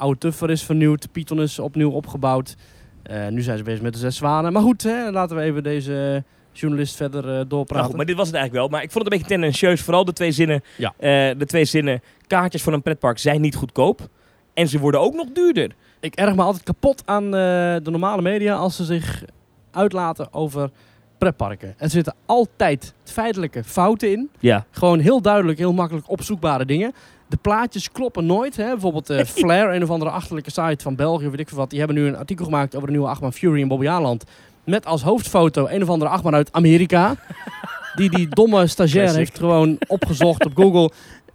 [0.00, 2.56] Oude Tuffer is vernieuwd, Python is opnieuw opgebouwd.
[3.02, 4.52] Eh, nu zijn ze bezig met de Zes Zwanen.
[4.52, 7.86] Maar goed, hè, laten we even deze journalist verder eh, Nou doorpraten.
[7.86, 8.72] goed, maar dit was het eigenlijk wel.
[8.76, 9.80] Maar ik vond het een beetje tendentieus.
[9.80, 10.62] Vooral de twee zinnen.
[10.76, 10.94] Ja.
[10.98, 12.02] Eh, de twee zinnen.
[12.26, 14.08] Kaartjes voor een pretpark zijn niet goedkoop.
[14.54, 15.70] En ze worden ook nog duurder.
[16.00, 19.24] Ik erg me altijd kapot aan de normale media als ze zich
[19.70, 20.70] uitlaten over
[21.18, 21.74] pretparken.
[21.78, 24.30] Er zitten altijd feitelijke fouten in.
[24.38, 24.66] Ja.
[24.70, 26.92] Gewoon heel duidelijk, heel makkelijk opzoekbare dingen.
[27.30, 28.56] De plaatjes kloppen nooit.
[28.56, 28.70] Hè?
[28.70, 31.70] Bijvoorbeeld eh Flair, een of andere achterlijke site van België, weet ik veel wat.
[31.70, 34.24] Die hebben nu een artikel gemaakt over de nieuwe achtbaan Fury in Bobbejaanland.
[34.64, 37.14] Met als hoofdfoto een of andere achtbaan uit Amerika.
[37.96, 39.18] die die domme stagiair Classic.
[39.18, 40.90] heeft gewoon opgezocht op Google.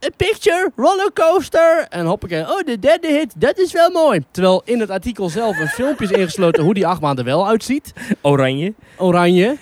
[0.06, 1.86] A picture, rollercoaster.
[1.90, 4.24] En hoppakee, oh de derde hit, dat is wel mooi.
[4.32, 7.94] Terwijl in het artikel zelf een filmpje is ingesloten hoe die achtbaan er wel uitziet.
[8.22, 8.74] Oranje.
[8.98, 9.58] Oranje.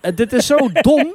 [0.00, 1.14] Eh, dit is zo dom.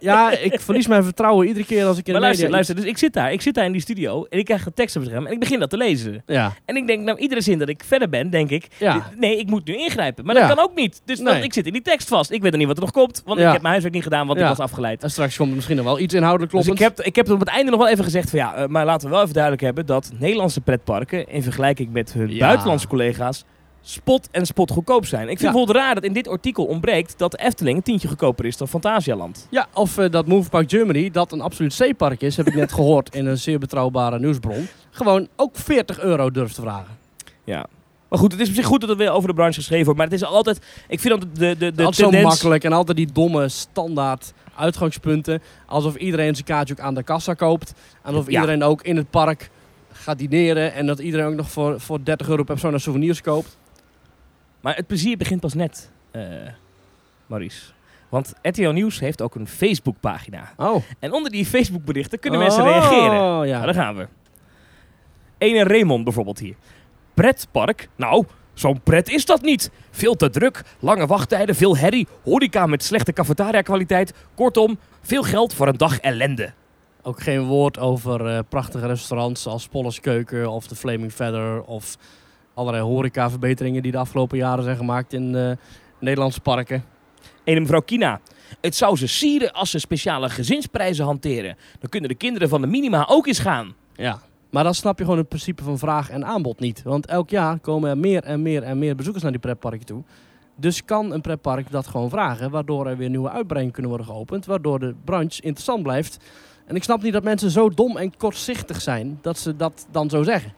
[0.00, 2.54] Ja, ik verlies mijn vertrouwen iedere keer als ik in Maar de luister, media...
[2.54, 2.74] luister.
[2.76, 3.32] Dus ik zit daar.
[3.32, 4.26] Ik zit daar in die studio.
[4.30, 5.26] En ik krijg een tekst op het scherm.
[5.26, 6.22] En ik begin dat te lezen.
[6.26, 8.66] Ja, En ik denk, nou, iedere zin dat ik verder ben, denk ik...
[8.78, 9.10] ja.
[9.16, 10.24] Nee, ik moet nu ingrijpen.
[10.24, 10.46] Maar Ja.
[10.46, 11.00] dat kan ook niet.
[11.04, 11.42] Dus Nee.
[11.42, 12.30] ik zit in die tekst vast.
[12.30, 13.22] Ik weet nog niet wat er nog komt.
[13.24, 13.46] Want Ja.
[13.46, 15.02] ik heb mijn huiswerk niet gedaan, want ik was afgeleid.
[15.02, 16.88] En straks komt er misschien nog wel iets inhoudelijk Dus kloppend.
[16.90, 18.84] ik heb, ik heb op het einde nog wel even gezegd van ja, eh, maar
[18.84, 23.44] laten we wel even duidelijk hebben dat Nederlandse pretparken in vergelijking met hun buitenlandse collega's
[23.82, 25.22] spot en spot goedkoop zijn.
[25.22, 25.46] Ik vind Ja.
[25.46, 28.56] het bijvoorbeeld raar dat in dit artikel ontbreekt dat de Efteling een tientje goedkoper is
[28.56, 29.46] dan Fantasialand.
[29.50, 33.14] Ja, of eh, dat Movepark Germany, dat een absoluut C-park is, heb ik net gehoord
[33.14, 34.68] in een zeer betrouwbare nieuwsbron.
[34.90, 36.98] Gewoon ook 40 euro durft te vragen.
[37.44, 37.66] Ja.
[38.08, 39.98] Maar goed, het is op zich goed dat het weer over de branche geschreven wordt,
[39.98, 42.24] maar het is altijd, ik vind dat de, de, de, altijd zo tendens...
[42.24, 45.42] makkelijk en altijd die domme standaard uitgangspunten.
[45.66, 47.72] Alsof iedereen zijn kaartje ook aan de kassa koopt.
[48.02, 48.40] En alsof Ja.
[48.40, 49.50] iedereen ook in het park
[49.92, 50.74] gaat dineren.
[50.74, 53.58] En dat iedereen ook nog voor, voor 30 euro per persoon aan souvenirs koopt.
[54.60, 55.90] Maar het plezier begint pas net.
[56.10, 56.22] eh
[57.26, 57.72] Maurice.
[58.08, 60.52] Want RTL Nieuws heeft ook een Facebookpagina.
[60.56, 60.82] Oh.
[60.98, 63.10] En onder die Facebookberichten kunnen mensen reageren.
[63.10, 63.64] Oh, Nou, ja.
[63.64, 64.08] daar gaan we.
[65.38, 66.54] Ene Raymond bijvoorbeeld hier.
[67.14, 67.88] Pretpark?
[67.96, 69.70] Nou, zo'n pret is dat niet.
[69.90, 74.14] Veel te druk, lange wachttijden, veel herrie, horeca met slechte cafetaria kwaliteit.
[74.34, 76.52] Kortom, veel geld voor een dag ellende.
[77.02, 81.96] Ook geen woord over eh, prachtige restaurants als Polles Keuken of de Flaming Feather of
[82.60, 85.50] allerlei horecaverbeteringen die de afgelopen jaren zijn gemaakt in eh,
[86.00, 86.84] Nederlandse parken.
[87.44, 88.20] Ene mevrouw Kina.
[88.60, 91.56] Het zou ze sieren als ze speciale gezinsprijzen hanteren.
[91.78, 93.74] Dan kunnen de kinderen van de minima ook eens gaan.
[93.94, 94.20] Ja.
[94.50, 96.82] Maar dan snap je gewoon het principe van vraag en aanbod niet.
[96.82, 100.02] Want elk jaar komen er meer en meer en meer bezoekers naar die pretparken toe.
[100.56, 104.46] Dus kan een pretpark dat gewoon vragen, waardoor er weer nieuwe uitbreidingen kunnen worden geopend,
[104.46, 106.18] waardoor de branche interessant blijft.
[106.66, 110.10] En ik snap niet dat mensen zo dom en kortzichtig zijn dat ze dat dan
[110.10, 110.52] zo zeggen.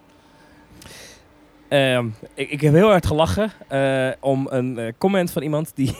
[1.73, 5.97] Ehm, ik, ik heb heel hard gelachen eh, om een eh, comment van iemand die,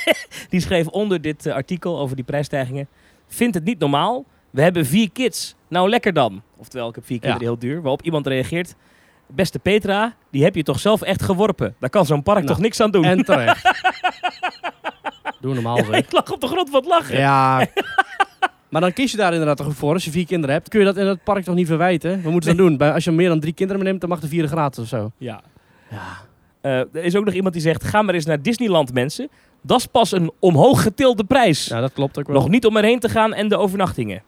[0.50, 2.88] die schreef onder dit eh, artikel over die prijsstijgingen.
[3.26, 4.24] Vindt het niet normaal?
[4.50, 5.54] We hebben vier kids.
[5.68, 6.42] Nou, lekker dan.
[6.56, 7.82] Oftewel, ik heb vier kinderen, heel duur.
[7.82, 8.74] Waarop iemand reageert.
[9.26, 11.74] Beste Petra, die heb je toch zelf echt geworpen?
[11.80, 13.04] Daar kan zo'n park Nou, toch niks aan doen?
[13.04, 13.64] En terecht.
[15.40, 15.96] Doe normaal zeg.
[15.96, 17.18] ik lag op de grond van het lachen.
[17.18, 17.58] Ja.
[18.76, 19.92] Maar dan kies je daar inderdaad toch voor.
[19.92, 22.22] Als je vier kinderen hebt, kun je dat in het park toch niet verwijten?
[22.22, 22.76] Wat moeten ze dan doen?
[22.76, 25.10] Bij, als je meer dan drie kinderen meeneemt, dan mag de vierde gratis of zo.
[25.18, 25.40] Ja.
[25.90, 26.16] Ja.
[26.60, 29.28] Eh, er is ook nog iemand die zegt, ga maar eens naar Disneyland mensen.
[29.62, 31.66] Dat is pas een omhoog getilde prijs.
[31.66, 32.36] Ja, dat klopt ook wel.
[32.36, 34.22] Nog niet om erheen te gaan en de overnachtingen.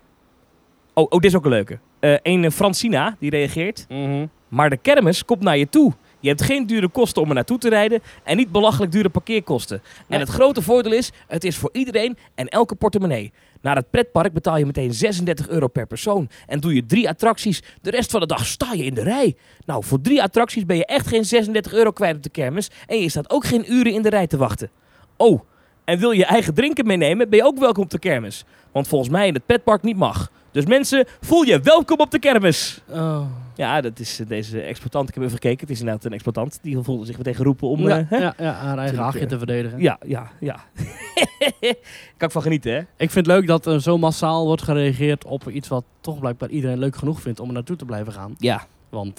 [0.95, 1.79] Oh, oh dit is ook een leuke.
[2.01, 3.87] Eh een eh, Francina, die reageert.
[3.89, 4.27] Mhm.
[4.49, 5.93] Maar de kermis komt naar je toe.
[6.21, 9.83] Je hebt geen dure kosten om er naartoe te rijden en niet belachelijk dure parkeerkosten.
[10.09, 13.33] En het grote voordeel is, het is voor iedereen en elke portemonnee.
[13.61, 16.29] Naar het pretpark betaal je meteen 36 euro per persoon.
[16.47, 19.37] En doe je drie attracties, de rest van de dag sta je in de rij.
[19.67, 22.71] Nou, voor drie attracties ben je echt geen 36 euro kwijt op de kermis.
[22.87, 24.71] En je staat ook geen uren in de rij te wachten.
[25.17, 25.41] Oh,
[25.85, 28.45] en wil je eigen drinken meenemen, ben je ook welkom op de kermis.
[28.73, 30.31] Want volgens mij in het pretpark niet mag.
[30.51, 32.81] Dus mensen, voel je welkom op de kermis.
[32.89, 33.27] Oh.
[33.55, 35.09] Ja, dat is eh, deze exploitant.
[35.09, 35.61] Ik heb even gekeken.
[35.61, 36.59] Het is inderdaad een exploitant.
[36.63, 37.89] Die voelde zich meteen geroepen om...
[37.89, 38.17] ja, hè?
[38.17, 39.81] ja, ja, haar eigen hachje eh, te verdedigen.
[39.81, 40.65] ja, ja, ja.
[42.17, 42.79] kan ik van genieten, hè?
[42.79, 46.49] Ik vind het leuk dat er zo massaal wordt gereageerd op iets wat toch blijkbaar
[46.49, 48.35] iedereen leuk genoeg vindt om er naartoe te blijven gaan.
[48.39, 48.67] Ja.
[48.89, 49.19] Want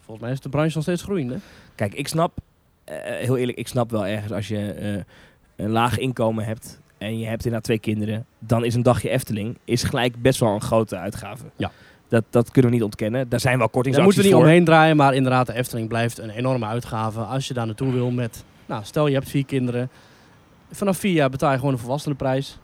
[0.00, 1.38] volgens mij is de branche nog steeds groeiende.
[1.74, 2.32] Kijk, ik snap...
[2.84, 5.04] heel eerlijk, ik snap wel ergens als je
[5.56, 6.80] een laag inkomen hebt...
[7.04, 8.26] en je hebt inderdaad twee kinderen...
[8.38, 11.44] dan is een dagje Efteling is gelijk best wel een grote uitgave.
[11.56, 11.70] Ja.
[12.08, 13.28] Dat, dat kunnen we niet ontkennen.
[13.28, 14.42] Daar zijn wel Daar moeten kortingsacties we niet voor.
[14.42, 18.10] omheen draaien, maar inderdaad, de Efteling blijft een enorme uitgave als je daar naartoe wil
[18.10, 18.44] met...
[18.66, 19.90] Nou, stel je hebt vier kinderen.
[20.70, 22.58] Vanaf vier jaar betaal je gewoon een volwassenenprijs.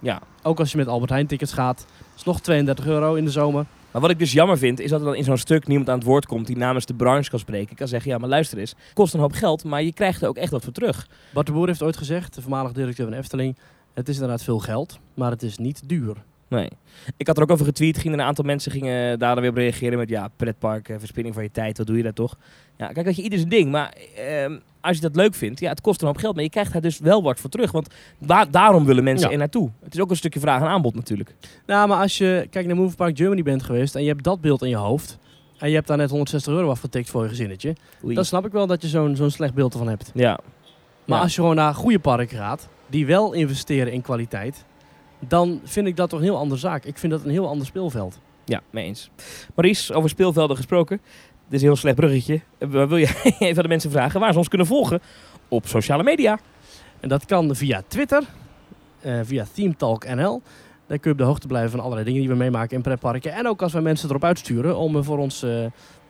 [0.00, 0.20] Ja.
[0.42, 1.86] Ook als je met Albert Heijn tickets gaat.
[2.16, 3.66] is nog 32 euro in de zomer.
[3.94, 5.98] Maar wat ik dus jammer vind, is dat er dan in zo'n stuk niemand aan
[5.98, 7.70] het woord komt die namens de branche kan spreken.
[7.70, 10.28] Ik kan zeggen, ja, maar luister eens, kost een hoop geld, maar je krijgt er
[10.28, 11.08] ook echt wat voor terug.
[11.32, 13.56] Bart de Boer heeft ooit gezegd, de voormalig directeur van Efteling...
[13.94, 16.16] Het is inderdaad veel geld, maar het is niet duur.
[16.48, 16.68] Nee.
[17.16, 19.56] Ik had er ook over getweet, gingen een aantal mensen gingen daar dan weer op
[19.56, 22.36] reageren met, ja, pretpark, verspilling van je tijd, wat doe je daar toch?
[22.76, 25.68] Ja, kijk, dat je ieder zijn ding, maar ehm, als je dat leuk vindt, ja,
[25.68, 27.88] het kost een hoop geld, maar je krijgt daar dus wel wat voor terug, want
[28.18, 29.32] da- daarom willen mensen Ja.
[29.32, 29.70] er naartoe.
[29.82, 31.34] Het is ook een stukje vraag en aanbod natuurlijk.
[31.66, 33.94] Nou, maar als je kijk naar Movie Park Germany bent geweest...
[33.94, 35.18] en je hebt dat beeld in je hoofd...
[35.58, 37.74] en je hebt daar net 160 euro afgetikt voor je gezinnetje...
[38.04, 38.14] Oei.
[38.14, 40.10] dan snap ik wel dat je zo'n zo'n slecht beeld ervan hebt.
[40.14, 40.38] Ja.
[41.04, 41.22] Maar Ja.
[41.24, 42.68] als je gewoon naar goede parken gaat...
[42.86, 44.64] die wel investeren in kwaliteit...
[45.18, 46.84] dan vind ik dat toch een heel andere zaak.
[46.84, 48.18] Ik vind dat een heel ander speelveld.
[48.44, 49.10] Ja, mee eens.
[49.54, 51.00] Maurice, over speelvelden gesproken.
[51.44, 52.40] Dit is een heel slecht bruggetje.
[52.58, 53.06] Eh, Wil je
[53.38, 55.00] even aan de mensen vragen waar ze ons kunnen volgen?
[55.48, 56.38] Op sociale media.
[57.00, 58.22] En dat kan via Twitter,
[59.00, 60.42] eh, via Theme Talk NL.
[60.86, 63.32] Daar kun je op de hoogte blijven van allerlei dingen die we meemaken in pretparken.
[63.32, 65.46] En ook als wij mensen erop uitsturen om eh, voor ons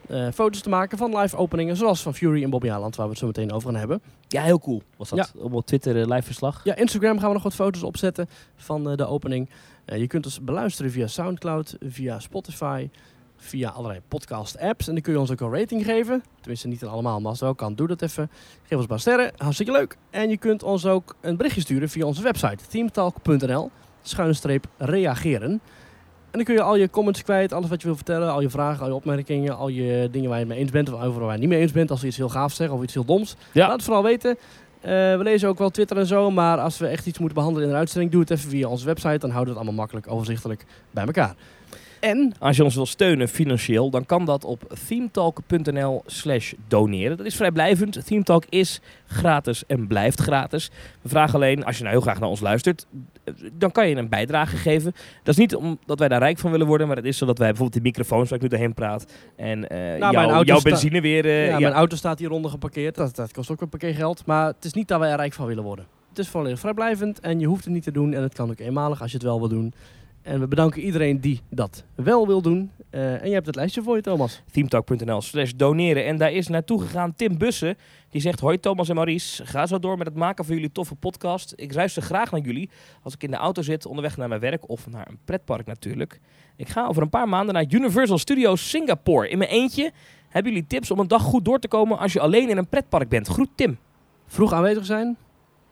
[0.09, 1.77] eh, foto's te maken van live openingen.
[1.77, 4.03] Zoals van Fury en Bobby Aland, waar we het zo meteen over gaan hebben.
[4.29, 5.33] Ja, heel cool was dat.
[5.37, 6.61] Op Twitter eh, live verslag.
[6.65, 9.51] Ja, Instagram gaan we nog wat foto's opzetten van eh, de opening.
[9.85, 12.89] Je kunt ons beluisteren via Soundcloud, via Spotify,
[13.37, 14.87] via allerlei podcast apps.
[14.87, 16.23] En dan kun je ons ook een rating geven.
[16.41, 18.31] Tenminste, niet allemaal, maar als het wel kan, doe dat even.
[18.63, 19.97] Geef ons een paar sterren, hartstikke leuk.
[20.11, 23.71] En je kunt ons ook een berichtje sturen via onze website, teamtalk.nl,
[24.03, 25.61] schuine streep reageren.
[26.35, 28.51] En dan kun je al je comments kwijt, alles wat je wil vertellen, al je
[28.51, 31.23] vragen, al je opmerkingen, al je dingen waar je het mee eens bent of waar
[31.25, 31.91] je het niet mee eens bent.
[31.91, 33.67] Als we iets heel gaafs zeggen of iets heel doms, Ja.
[33.67, 34.37] laat het vooral weten.
[34.81, 37.69] Eh, we lezen ook wel Twitter en zo, maar als we echt iets moeten behandelen
[37.69, 39.19] in een uitzending, doe het even via onze website.
[39.19, 41.35] Dan houden we het allemaal makkelijk overzichtelijk bij elkaar.
[42.05, 47.17] En Als je ons wil steunen financieel, dan kan dat op themetalk.nl slash doneren.
[47.17, 48.07] Dat is vrijblijvend.
[48.07, 50.71] Themetalk is gratis en blijft gratis.
[51.03, 52.87] We vragen alleen, als je nou heel graag naar ons luistert,
[53.53, 54.93] dan kan je een bijdrage geven.
[55.23, 57.49] Dat is niet omdat wij daar rijk van willen worden, maar het is zodat wij
[57.49, 60.59] bijvoorbeeld die microfoons waar ik nu doorheen praat en eh, Nou, mijn jouw, auto jouw
[60.59, 61.25] sta- benzine weer...
[61.25, 62.95] eh, ja, ja, mijn auto staat hieronder geparkeerd.
[62.95, 64.27] Dat, dat kost ook een parkeergeld.
[64.27, 65.87] Maar het is niet dat wij er rijk van willen worden.
[66.09, 68.13] Het is volledig vrijblijvend en je hoeft het niet te doen.
[68.15, 69.75] En het kan ook eenmalig als je het wel wil doen.
[70.25, 72.71] En we bedanken iedereen die dat wel wil doen.
[72.91, 74.43] Eh, en je hebt het lijstje voor je, Thomas.
[74.53, 76.05] themetalk.nl slash doneren.
[76.05, 77.77] En daar is naartoe gegaan Tim Bussen.
[78.11, 80.95] Die zegt, hoi Thomas en Maurice, ga zo door met het maken van jullie toffe
[80.95, 81.53] podcast.
[81.57, 82.71] Ik luister graag naar jullie
[83.03, 86.21] als ik in de auto zit, onderweg naar mijn werk of naar een pretpark natuurlijk.
[86.57, 89.29] Ik ga over een paar maanden naar Universal Studios Singapore.
[89.29, 89.93] In mijn eentje
[90.29, 92.69] hebben jullie tips om een dag goed door te komen als je alleen in een
[92.69, 93.27] pretpark bent.
[93.29, 93.79] Groet Tim.
[94.27, 95.17] Vroeg aanwezig zijn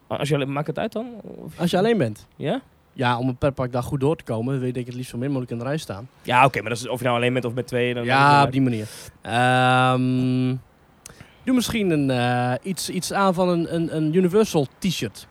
[0.07, 1.07] Als je alleen, maakt het uit dan?
[1.23, 2.27] Of- als je alleen bent.
[2.37, 2.62] Ja?
[2.92, 5.50] Ja, om een perparkdag goed door te komen, denk ik het liefst zo min mogelijk
[5.52, 6.09] in de rij staan.
[6.22, 7.94] Ja, oké, maar dat is of je nou alleen bent of met twee.
[7.94, 8.87] Dan Ja, op die manier.
[9.20, 10.57] Ehm,
[11.44, 15.26] doe misschien een, eh, iets, iets aan van een, een, een Universal t-shirt.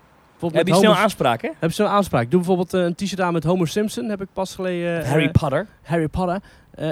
[0.51, 1.49] Heb je snel aanspraak, hè?
[1.59, 2.29] Heb je zo'n aanspraak?
[2.31, 4.09] Doe bijvoorbeeld eh, een t-shirt aan met Homer Simpson.
[4.09, 5.03] Heb ik pas geleden.
[5.03, 5.67] eh, Harry Potter.
[5.81, 6.39] Harry Potter.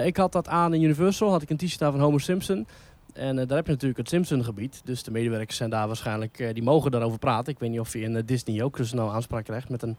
[0.05, 1.31] Ik had dat aan in Universal.
[1.31, 2.67] Had ik een t-shirt aan van Homer Simpson.
[3.13, 4.81] En daar heb je natuurlijk het Simpson gebied.
[4.83, 6.49] Dus de medewerkers zijn daar waarschijnlijk...
[6.53, 7.53] die mogen daarover praten.
[7.53, 9.69] Ik weet niet of je in Disney ook dus nou aanspraak krijgt.
[9.69, 9.97] Met een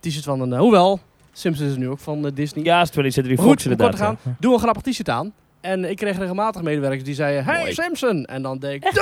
[0.00, 0.52] t-shirt van een...
[0.52, 1.00] eh, hoewel,
[1.32, 2.64] Simpson is nu ook van eh, Disney.
[2.64, 3.96] Ja, is 20th Century Goed, Fox inderdaad.
[3.96, 4.18] gaan.
[4.40, 5.32] Doe een grappig t-shirt aan.
[5.60, 7.44] En ik kreeg regelmatig medewerkers die zeiden...
[7.44, 7.72] Hey Mooi.
[7.74, 8.24] Simpson!
[8.24, 8.94] En dan deed ik...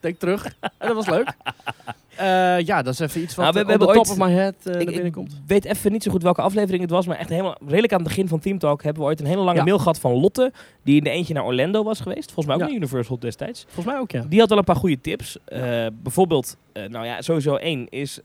[0.00, 0.44] Deed ik terug.
[0.60, 1.32] en dat was leuk.
[2.16, 4.54] Eh, ja, dat is even iets wat Nou, we- hebben top ooit- of my head
[4.62, 5.40] eh, Ik, naar ik binnen komt.
[5.46, 8.08] weet even niet zo goed welke aflevering het was, maar echt helemaal redelijk aan het
[8.08, 9.64] begin van Team Talk hebben we ooit een hele lange Ja.
[9.64, 10.52] mail gehad van Lotte,
[10.84, 12.24] die in de eentje naar Orlando was geweest.
[12.32, 12.66] Volgens mij ook Ja.
[12.66, 13.62] naar Universal destijds.
[13.64, 14.24] Volgens mij ook, ja.
[14.28, 15.36] Die had wel een paar goede tips.
[15.44, 16.56] Eh, bijvoorbeeld,
[16.88, 18.20] nou ja, sowieso één is,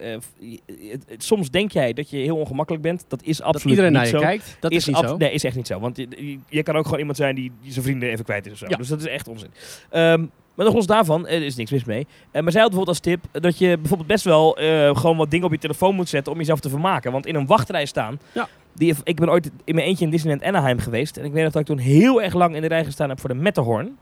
[1.18, 3.04] soms denk jij dat je heel ongemakkelijk bent.
[3.08, 4.22] Dat is Dat absoluut iedereen niet naar je zo.
[4.22, 5.16] kijkt, dat is, niet abs- zo.
[5.16, 5.80] Nee, is echt niet zo.
[5.80, 8.46] Want je, je, je kan ook gewoon iemand zijn die, die zijn vrienden even kwijt
[8.46, 8.66] is of zo.
[8.68, 8.76] Ja.
[8.76, 9.50] Dus dat is echt onzin.
[9.90, 12.06] Ehm, maar nog los daarvan, er is niks mis mee.
[12.30, 15.30] Eh, maar zij had bijvoorbeeld als tip dat je bijvoorbeeld best wel eh, gewoon wat
[15.30, 17.12] dingen op je telefoon moet zetten om jezelf te vermaken.
[17.12, 18.20] Want in een wachtrij staan.
[18.32, 18.48] Ja.
[18.74, 21.16] Die, ik ben ooit in mijn eentje in Disneyland Anaheim geweest.
[21.16, 23.20] En ik weet nog dat ik toen heel erg lang in de rij gestaan heb
[23.20, 23.96] voor de Matterhorn.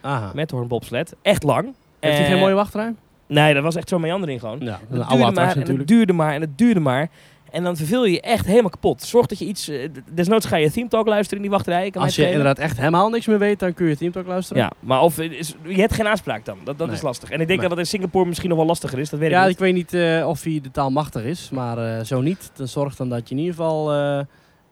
[0.00, 0.32] Aha.
[0.34, 1.14] Matterhorn bobsled.
[1.22, 1.64] Echt lang.
[2.00, 2.94] Heeft hij Eh, geen mooie wachtrij?
[3.26, 4.58] Nee, dat was echt zo'n meandering gewoon.
[4.60, 5.88] Ja, Het duurde maar en het natuurlijk.
[5.88, 7.08] duurde maar en het duurde maar.
[7.50, 9.02] En dan verveel je je echt helemaal kapot.
[9.02, 9.64] Zorg dat je iets...
[9.64, 11.92] d- desnoods ga je Theme Talk luisteren in die wachtrij.
[11.92, 14.62] Als je inderdaad echt helemaal niks meer weet, dan kun je Team Talk luisteren.
[14.62, 16.58] Ja, maar of, eh, is, je hebt geen aanspraak dan.
[16.64, 16.96] Dat, dat Nee.
[16.96, 17.28] is lastig.
[17.30, 17.68] En ik denk Nee.
[17.68, 19.10] dat dat in Singapore misschien nog wel lastiger is.
[19.10, 22.20] Dat weet Ja, ik weet niet eh, of hij de taal machtig is, maar zo
[22.20, 22.50] niet.
[22.54, 23.92] Dan zorg dan dat je in ieder geval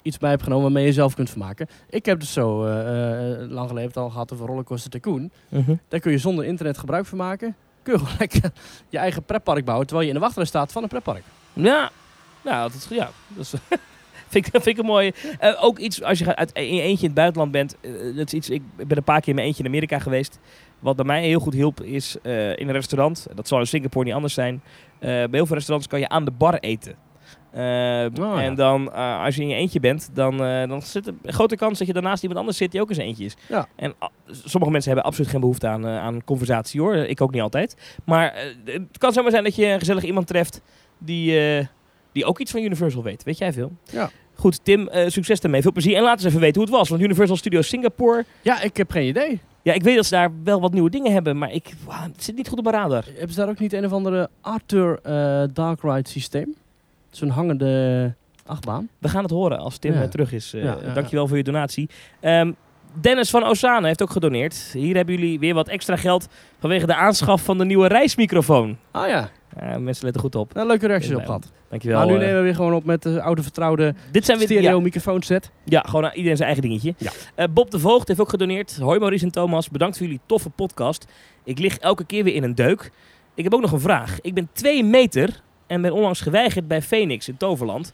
[0.02, 1.68] iets bij hebt genomen waarmee je zelf kunt vermaken.
[1.90, 2.66] Ik heb dus zo
[3.48, 5.30] lang geleden al gehad over Rollercoaster Tycoon.
[5.48, 5.74] Mhm.
[5.88, 7.56] Daar kun je zonder internet gebruik van maken.
[7.82, 8.50] Kun je gewoon lekker
[8.88, 11.22] je eigen pretpark bouwen, terwijl je in de wachtrij staat van een pretpark.
[11.52, 11.90] Ja,
[12.42, 13.50] nou, dat is, ja, dat is,
[14.28, 15.14] vind, ik, vind ik een mooie.
[15.38, 17.76] Eh, ook iets als je uit, in je eentje in het buitenland bent.
[17.80, 20.38] eh, dat is iets, ik ben een paar keer in mijn eentje in Amerika geweest.
[20.78, 23.26] Wat bij mij heel goed hielp is eh, in een restaurant.
[23.34, 24.62] Dat zal in Singapore niet anders zijn.
[24.98, 26.94] Bij heel veel restaurants kan je aan de bar eten.
[27.52, 28.42] Ja.
[28.42, 30.36] En dan, als je in je eentje bent, dan,
[30.68, 33.06] dan zit er een grote kans dat je daarnaast iemand anders zit die ook zijn
[33.06, 33.36] eentje is.
[33.48, 33.68] Ja.
[33.76, 36.94] En ah, sommige mensen hebben absoluut geen behoefte aan, aan conversatie hoor.
[36.94, 37.98] Ik ook niet altijd.
[38.04, 40.60] Maar het kan zomaar zijn dat je een gezellig iemand treft
[40.98, 41.68] die,
[42.18, 43.22] die ook iets van Universal weet.
[43.22, 43.72] Weet jij veel?
[43.90, 44.10] Ja.
[44.34, 45.62] Goed, Tim, eh, succes daarmee.
[45.62, 45.96] Veel plezier.
[45.96, 46.88] En laat eens even weten hoe het was.
[46.88, 48.24] Want Universal Studios Singapore.
[48.42, 49.40] Ja, ik heb geen idee.
[49.62, 51.38] Ja, ik weet dat ze daar wel wat nieuwe dingen hebben.
[51.38, 53.04] Maar ik, het zit niet goed op mijn radar.
[53.14, 56.54] Hebben ze daar ook niet een of andere Arthur eh, Dark Ride systeem?
[57.10, 58.14] Zo'n hangende
[58.46, 58.88] achtbaan.
[58.98, 60.02] We gaan het horen als Tim Ja.
[60.02, 60.54] eh, terug is.
[60.54, 61.88] Eh, Ja, ja, dankjewel voor je donatie.
[62.20, 62.52] Ehm,
[63.00, 64.70] Dennis van Osane heeft ook gedoneerd.
[64.72, 66.28] Hier hebben jullie weer wat extra geld
[66.60, 68.76] vanwege de aanschaf van de nieuwe reismicrofoon.
[68.90, 70.54] Ah ja, Ja, mensen letten goed op.
[70.54, 71.52] nou, leuke reacties op gehad.
[71.68, 71.98] Dankjewel.
[71.98, 72.18] maar nu eh.
[72.18, 75.22] nemen we weer gewoon op met de oude vertrouwde dit zijn weer stereo ja, microfoon
[75.22, 75.50] set.
[75.64, 76.94] ja, gewoon aan iedereen zijn eigen dingetje.
[76.98, 77.10] Ja.
[77.34, 78.76] Eh, Bob de Voogd heeft ook gedoneerd.
[78.76, 81.06] Hoi Maurice en Thomas, bedankt voor jullie toffe podcast.
[81.44, 82.90] Ik lig elke keer weer in een deuk.
[83.34, 84.20] Ik heb ook nog een vraag.
[84.20, 87.92] Ik ben twee meter en ben onlangs geweigerd bij Phoenix in Toverland.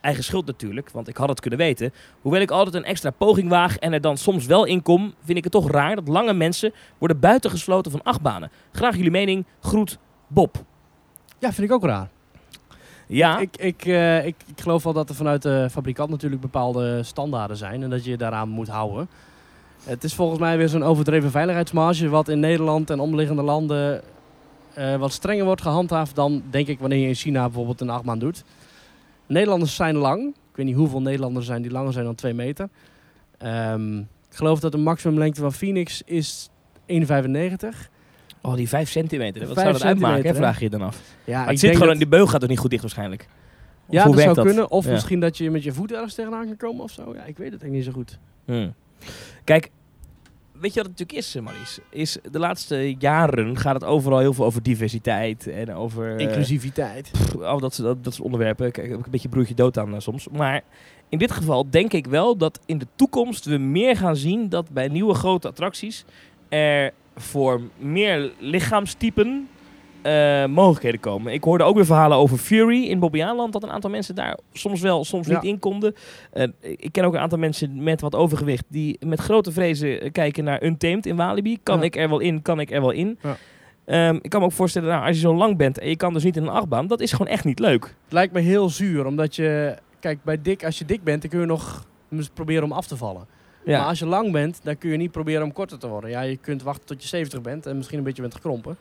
[0.00, 1.92] Eigen schuld natuurlijk, want ik had het kunnen weten.
[2.20, 5.38] Hoewel ik altijd een extra poging waag en er dan soms wel in kom, vind
[5.38, 8.50] ik het toch raar dat lange mensen worden buitengesloten van achtbanen.
[8.72, 9.44] Graag jullie mening.
[9.60, 9.98] Groet
[10.28, 10.64] Bob.
[11.38, 12.08] Ja, vind ik ook raar.
[13.06, 17.02] Ja, Ik, ik, eh, ik, ik geloof wel dat er vanuit de fabrikant natuurlijk bepaalde
[17.02, 19.08] standaarden zijn en dat je je daaraan moet houden.
[19.84, 24.02] Het is volgens mij weer zo'n overdreven veiligheidsmarge wat in Nederland en omliggende landen
[24.74, 28.18] eh, wat strenger wordt gehandhaafd dan denk ik wanneer je in China bijvoorbeeld een achtbaan
[28.18, 28.44] doet.
[29.26, 30.26] Nederlanders zijn lang.
[30.28, 32.68] Ik weet niet hoeveel Nederlanders zijn die langer zijn dan 2 meter.
[33.38, 36.48] Ehm, ik geloof dat de maximumlengte van Phoenix is
[36.86, 37.90] 1,95.
[38.46, 39.46] Oh, die 5 centimeter.
[39.46, 41.00] Wat zou dat uitmaken, hè, vraag je je dan af.
[41.24, 42.82] Ja, Maar ik het zit denk gewoon, dat- die beugel gaat er niet goed dicht
[42.82, 43.28] waarschijnlijk.
[43.90, 44.70] Ja, hoe dat zou werkt kunnen.
[44.70, 44.90] Of Ja.
[44.90, 47.02] misschien dat je met je voet ergens tegenaan kan komen of zo.
[47.14, 48.18] Ja, ik weet het eigenlijk niet zo goed.
[48.44, 48.74] Hmm.
[49.44, 49.70] Kijk,
[50.60, 51.78] weet je wat het natuurlijk is, eh, Maries?
[51.90, 56.16] Is de laatste jaren gaat het overal heel veel over diversiteit en over...
[56.16, 57.10] eh, Inclusiviteit.
[57.12, 58.72] pff, oh, dat, dat, dat soort onderwerpen.
[58.72, 60.28] Kijk, heb ik een beetje broertje dood aan eh, soms.
[60.28, 60.62] Maar
[61.08, 64.70] in dit geval denk ik wel dat in de toekomst we meer gaan zien dat
[64.70, 66.04] bij nieuwe grote attracties
[66.48, 69.48] er voor meer lichaamstypen
[70.02, 71.32] eh, mogelijkheden komen.
[71.32, 74.80] Ik hoorde ook weer verhalen over Fury in Bobbejaanland, dat een aantal mensen daar soms
[74.80, 75.34] wel, soms Ja.
[75.34, 75.94] niet in konden.
[76.32, 80.12] Eh, ik ken ook een aantal mensen met wat overgewicht die met grote vrezen eh,
[80.12, 81.58] kijken naar Untamed in Walibi.
[81.62, 81.84] Kan Ja.
[81.84, 82.42] ik er wel in?
[82.42, 83.18] Kan ik er wel in?
[83.22, 83.36] Ja.
[83.84, 86.12] Ehm, ik kan me ook voorstellen, nou, als je zo lang bent en je kan
[86.12, 87.82] dus niet in een achtbaan, dat is gewoon echt niet leuk.
[88.04, 89.76] Het lijkt me heel zuur, omdat je...
[90.00, 91.86] Kijk, bij dik, als je dik bent, dan kun je nog
[92.34, 93.26] proberen om af te vallen.
[93.66, 93.78] Ja.
[93.78, 96.10] Maar als je lang bent, dan kun je niet proberen om korter te worden.
[96.10, 98.76] Ja, je kunt wachten tot je 70 bent en misschien een beetje bent gekrompen.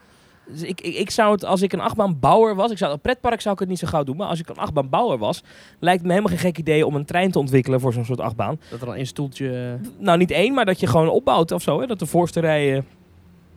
[0.47, 3.41] Dus ik, ik, ik zou het, als ik een achtbaanbouwer was, ik zou, op pretpark
[3.41, 5.43] zou ik het niet zo gauw doen, maar als ik een achtbaanbouwer was,
[5.79, 8.59] lijkt me helemaal geen gek idee om een trein te ontwikkelen voor zo'n soort achtbaan.
[8.69, 9.79] Dat er dan één stoeltje...
[9.97, 11.87] Nou, niet één, maar dat je gewoon opbouwt of zo, hè?
[11.87, 12.85] dat de voorste rijen...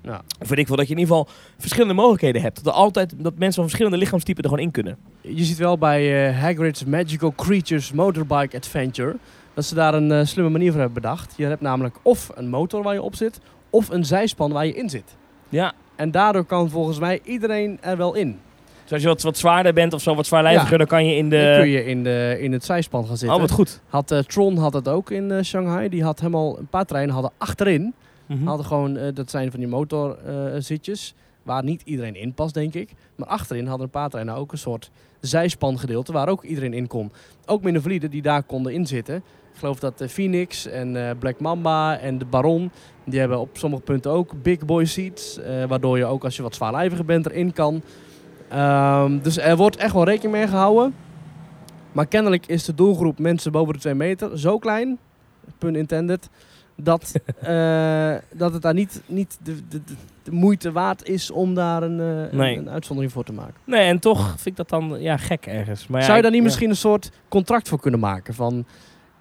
[0.03, 0.23] Ja.
[0.41, 2.57] Of weet ik wel, dat je in ieder geval verschillende mogelijkheden hebt.
[2.57, 4.97] Dat, er altijd, dat mensen van verschillende lichaamstypen er gewoon in kunnen.
[5.21, 9.17] Je ziet wel bij eh, Hagrid's Magical Creatures Motorbike Adventure...
[9.59, 11.35] dat ze daar een eh, slimme manier voor hebben bedacht.
[11.37, 13.40] Je hebt namelijk of een motor waar je op zit...
[13.71, 15.16] of een zijspan waar je in zit.
[15.49, 18.38] Ja, En daardoor kan volgens mij iedereen er wel in.
[18.83, 20.77] dus als je wat, wat zwaarder bent of zo, wat zwaarlijviger, Ja.
[20.79, 21.71] dan kan je in Dan kun de...
[21.71, 23.37] je in, de, in het zijspan gaan zitten.
[23.37, 23.81] Oh, wat goed.
[23.88, 25.88] Had, eh, Tron had het ook in eh, Shanghai.
[25.88, 26.59] Die had helemaal...
[26.59, 27.94] Een paar treinen hadden achterin...
[28.27, 28.47] Mhm.
[28.47, 28.99] hadden gewoon...
[29.14, 31.14] dat zijn van die motorzitjes...
[31.42, 32.90] waar niet iedereen in past, denk ik.
[33.14, 34.90] Maar achterin hadden een paar treinen ook een soort
[35.21, 36.12] zijspangedeelte...
[36.12, 37.12] waar ook iedereen in kon.
[37.47, 39.23] Ook minder valide die daar konden inzitten.
[39.59, 42.71] Ik geloof dat de Phoenix en eh, Black Mamba en de Baron...
[43.05, 45.38] die hebben op sommige punten ook big boy seats.
[45.38, 47.83] eh, waardoor je ook als je wat zwaarlijviger bent erin kan.
[48.49, 50.94] Ehm, dus er wordt echt wel rekening mee gehouden.
[51.92, 54.99] Maar kennelijk is de doelgroep mensen boven de 2 meter zo klein...
[55.59, 56.29] pun intended...
[56.77, 59.81] dat, eh, dat het daar niet, niet de, de,
[60.23, 62.57] de, moeite waard is om daar een, eh, Nee.
[62.57, 63.55] een, een uitzondering voor te maken.
[63.64, 65.87] Nee, en toch vind ik dat dan ja, gek ergens.
[65.87, 66.47] Maar ja, Zou je daar niet ja.
[66.47, 68.35] misschien een soort contract voor kunnen maken?
[68.35, 68.66] Van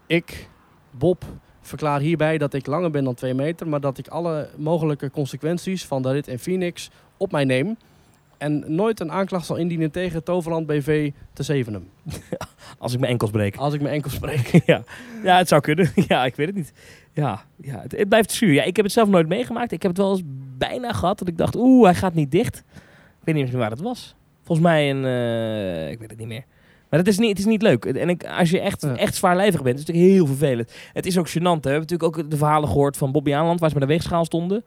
[0.07, 0.49] ik,
[0.91, 1.23] Bob,
[1.61, 5.85] verklaar hierbij dat ik langer ben dan 2 meter, maar dat ik alle mogelijke consequenties
[5.85, 7.77] van de rit in Phoenix op mij neem.
[8.37, 11.89] En nooit een aanklacht zal indienen tegen Toverland BV te Zevenum.
[12.77, 13.55] Als ik mijn enkels breek.
[13.55, 14.47] Als ik mijn enkel spreek.
[14.65, 14.83] ja.
[15.23, 15.91] ja, het zou kunnen.
[16.07, 16.73] ja, ik weet het niet.
[17.13, 18.53] Ja, ja het, het blijft zuur.
[18.53, 19.71] Ja, ik heb het zelf nooit meegemaakt.
[19.71, 20.23] Ik heb het wel eens
[20.57, 22.63] bijna gehad dat ik dacht, oeh, hij gaat niet dicht.
[23.19, 24.15] Ik weet niet meer waar het was.
[24.43, 26.45] Volgens mij een, eh, ik weet het niet meer.
[26.89, 27.85] Maar het is niet, het is niet leuk.
[27.85, 28.95] En ik, als je echt, Ja.
[28.95, 30.71] echt zwaarlijvig bent, is het natuurlijk heel vervelend.
[30.93, 31.33] Het is ook gênant.
[31.41, 31.59] Hè.
[31.61, 34.25] We hebben natuurlijk ook de verhalen gehoord van Bobby Aanland, waar ze met de weegschaal
[34.25, 34.63] stonden.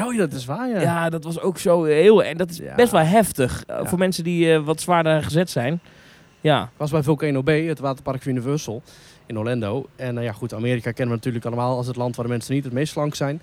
[0.00, 0.80] Oh ja, dat is waar, ja.
[0.80, 2.24] Ja, dat was ook zo heel...
[2.24, 2.74] En dat is Ja.
[2.74, 5.80] best wel heftig eh, voor mensen die eh, wat zwaarder gezet zijn.
[6.40, 8.82] Ja, Ik was bij Volcano Bay, het waterpark van Universal
[9.26, 9.86] in Orlando.
[9.96, 12.54] En nou ja, goed, Amerika kennen we natuurlijk allemaal als het land waar de mensen
[12.54, 13.42] niet het meest slank zijn.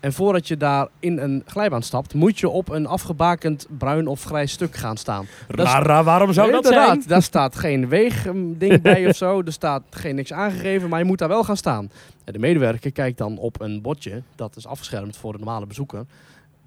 [0.00, 4.24] En voordat je daar in een glijbaan stapt, moet je op een afgebakend bruin of
[4.24, 5.26] grijs stuk gaan staan.
[5.48, 7.02] Rara, waarom zou dat zijn?
[7.06, 9.42] Daar staat geen weegding bij of zo.
[9.42, 11.90] Er staat geen niks aangegeven, maar je moet daar wel gaan staan.
[12.24, 16.04] En de medewerker kijkt dan op een bordje, dat is afgeschermd voor de normale bezoeker.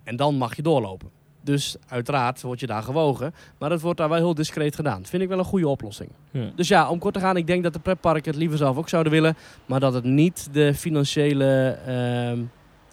[0.03, 1.09] En dan mag je doorlopen.
[1.41, 3.33] Dus uiteraard word je daar gewogen.
[3.57, 5.05] Maar dat wordt daar wel heel discreet gedaan.
[5.05, 6.09] Vind ik wel een goede oplossing.
[6.55, 8.89] Dus ja, om kort te gaan, ik denk dat de pretparken het liever zelf ook
[8.89, 9.35] zouden willen.
[9.65, 12.39] Maar dat het niet de financiële ehm,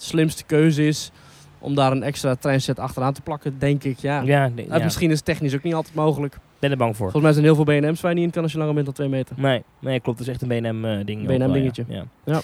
[0.03, 1.11] slimste keuze is
[1.59, 3.99] om daar een extra treinset achteraan te plakken, denk ik.
[3.99, 4.21] Ja.
[4.21, 4.85] Ja, nee, Uh, ja.
[4.85, 6.37] Misschien is het technisch ook niet altijd mogelijk.
[6.59, 7.11] ben er bang voor.
[7.11, 8.87] Volgens mij zijn heel veel BNM's waar je niet in kan als je langer bent
[8.87, 9.37] dan 2 meter.
[9.39, 10.19] Nee, nee, klopt.
[10.19, 11.27] Het is echt een BNM-ding.
[11.27, 11.85] BNM dingetje.
[11.89, 12.05] Ja.
[12.25, 12.41] Ja.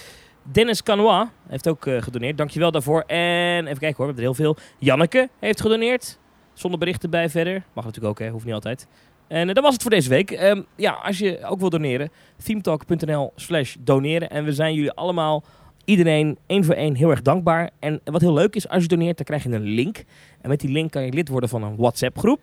[0.51, 2.37] Dennis Canois heeft ook eh, gedoneerd.
[2.37, 3.01] Dankjewel daarvoor.
[3.01, 4.57] En even kijken hoor, we hebben er heel veel.
[4.79, 6.19] Janneke heeft gedoneerd.
[6.53, 7.63] Zonder berichten bij verder.
[7.73, 8.31] Mag natuurlijk ook, hè.
[8.31, 8.87] Hoeft niet altijd.
[9.27, 10.31] En eh, dat was het voor deze week.
[10.31, 12.09] Ehm, ja, als je ook wil doneren,
[12.43, 14.29] themetalk.nl slash doneren.
[14.29, 15.43] En we zijn jullie allemaal,
[15.87, 17.69] iedereen, één voor één, heel erg dankbaar.
[17.79, 20.03] En wat heel leuk is, als je doneert, dan krijg je een link.
[20.41, 22.39] En met die link kan je lid worden van een WhatsApp groep.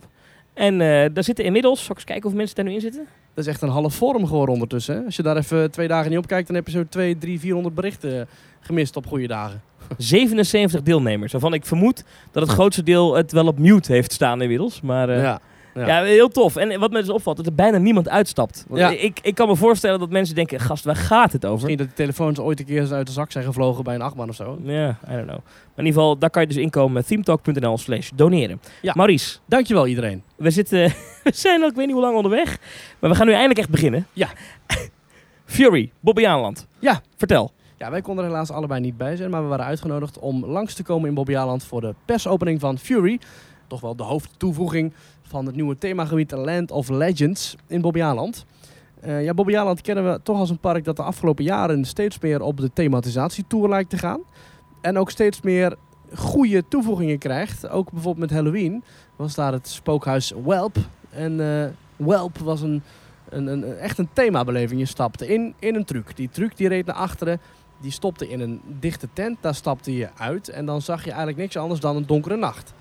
[0.54, 3.06] En eh, daar zitten inmiddels, zal ik eens kijken of mensen daar nu in zitten?
[3.34, 4.96] Dat is echt een half forum geworden ondertussen.
[4.96, 5.04] Hè?
[5.04, 7.40] Als je daar even twee dagen niet op kijkt, dan heb je zo 2, 3,
[7.40, 8.28] 400 berichten
[8.60, 9.62] gemist op goede dagen.
[9.96, 11.32] 77 deelnemers.
[11.32, 14.80] Waarvan ik vermoed dat het grootste deel het wel op mute heeft staan inmiddels.
[14.80, 15.40] Maar eh, ja.
[15.74, 16.02] Ja.
[16.02, 16.56] heel tof.
[16.56, 18.64] En wat me dus opvalt, dat er bijna niemand uitstapt.
[18.68, 18.90] Want Ja.
[18.90, 21.54] ik, ik kan me voorstellen dat mensen denken, gast, waar gaat het over?
[21.54, 24.28] Misschien dat de telefoons ooit een keer uit de zak zijn gevlogen bij een achtbaan
[24.28, 24.58] of zo.
[24.62, 25.26] Ja, I don't know.
[25.28, 27.04] Maar in ieder geval, daar kan je dus inkomen.
[27.06, 28.60] themetalk.nl slash doneren.
[28.82, 28.92] Ja.
[28.96, 30.22] Maurice, Dankjewel iedereen.
[30.36, 30.78] we, zitten,
[31.24, 32.58] we zijn al, ik weet niet hoe lang onderweg.
[32.98, 34.06] Maar we gaan nu eindelijk echt beginnen.
[34.12, 34.28] Ja.
[35.44, 36.66] Fury, Bobby Aanland.
[36.78, 37.00] Ja.
[37.16, 37.52] Vertel.
[37.78, 40.74] Ja, wij konden er helaas allebei niet bij zijn, maar we waren uitgenodigd om langs
[40.74, 43.18] te komen in Bobbejaanland voor de persopening van Fury.
[43.66, 44.92] toch wel de hoofdtoevoeging
[45.26, 48.44] van het nieuwe themagebied Land of Legends in Bobbejaanland.
[49.04, 52.42] Uh, ja, Bobbejaanland kennen we toch als een park dat de afgelopen jaren steeds meer
[52.42, 54.20] op de thematisatietour lijkt te gaan.
[54.80, 55.76] En ook steeds meer
[56.14, 57.68] goede toevoegingen krijgt.
[57.68, 58.84] Ook bijvoorbeeld met Halloween
[59.16, 60.76] was daar het spookhuis Welp.
[61.10, 61.64] En uh,
[61.96, 62.82] Welp was een,
[63.28, 64.80] een, een, echt een themabeleving.
[64.80, 66.16] Je stapte in, in een truc.
[66.16, 67.40] Die truc die reed naar achteren.
[67.80, 69.36] Die stopte in een dichte tent.
[69.40, 70.48] Daar stapte je uit.
[70.48, 72.72] En dan zag je eigenlijk niks anders dan een donkere nacht.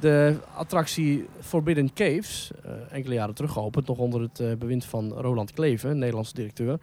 [0.00, 5.12] De attractie Forbidden Caves, uh, enkele jaren terug geopend, nog onder het uh, bewind van
[5.12, 6.78] Roland Kleven, Nederlandse directeur,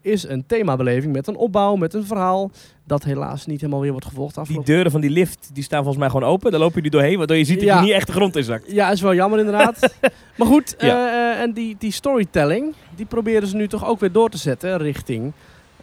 [0.00, 2.50] is een themabeleving met een opbouw, met een verhaal
[2.84, 4.46] dat helaas niet helemaal weer wordt gevolgd.
[4.46, 6.50] Die deuren van die lift die staan volgens mij gewoon open.
[6.50, 8.72] Daar lopen jullie doorheen, waardoor je ziet dat je niet echt de grond inzakt.
[8.72, 9.94] Ja, is wel jammer inderdaad.
[10.38, 10.86] maar goed, ja.
[10.86, 14.78] uh, en die, die storytelling, die proberen ze nu toch ook weer door te zetten
[14.78, 15.32] richting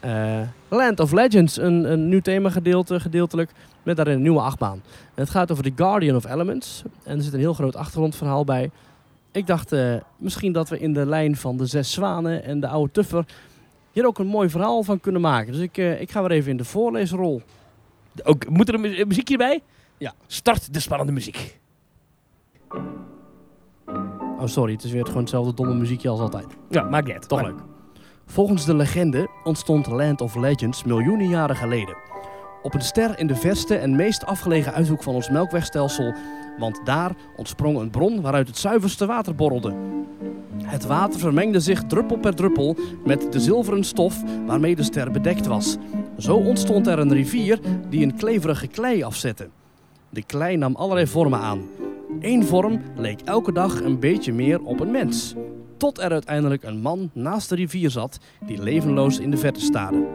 [0.06, 1.58] uh, Land of Legends.
[1.58, 3.52] Een, een nieuw themagedeelte, gedeeltelijk,
[3.84, 4.82] met daarin een nieuwe achtbaan.
[4.94, 6.84] En het gaat over The Guardian of Elements.
[7.04, 8.72] En er zit een heel groot achtergrondverhaal bij.
[9.32, 12.68] Ik dacht uh, misschien dat we in de lijn van de Zes Zwanen en de
[12.68, 13.26] Oude Tuffer
[13.92, 15.52] hier ook een mooi verhaal van kunnen maken.
[15.52, 17.42] Dus ik, uh, ik ga weer even in de voorleesrol.
[18.24, 19.62] Ook, moet er een muziekje bij?
[19.98, 20.14] Ja.
[20.28, 21.60] Start de spannende muziek.
[24.40, 24.74] Oh, sorry.
[24.74, 26.48] Het is weer gewoon hetzelfde domme muziekje als altijd.
[26.70, 27.28] Ja, maakt niet.
[27.28, 27.60] Toch leuk.
[28.26, 31.96] Volgens de legende ontstond Land of Legends miljoenen jaren geleden.
[32.64, 36.14] Op een ster in de verste en meest afgelegen uithoek van ons melkwegstelsel,
[36.58, 39.74] want daar ontsprong een bron waaruit het zuiverste water borrelde.
[40.64, 45.46] Het water vermengde zich druppel per druppel met de zilveren stof waarmee de ster bedekt
[45.46, 45.78] was.
[46.18, 47.60] Zo ontstond er een rivier
[47.90, 49.50] die een kleverige klei afzette.
[50.10, 51.62] De klei nam allerlei vormen aan.
[52.20, 55.36] Eén vorm leek elke dag een beetje meer op een mens.
[55.78, 60.06] Tot er uiteindelijk een man naast de rivier zat die levenloos in de verte staarde.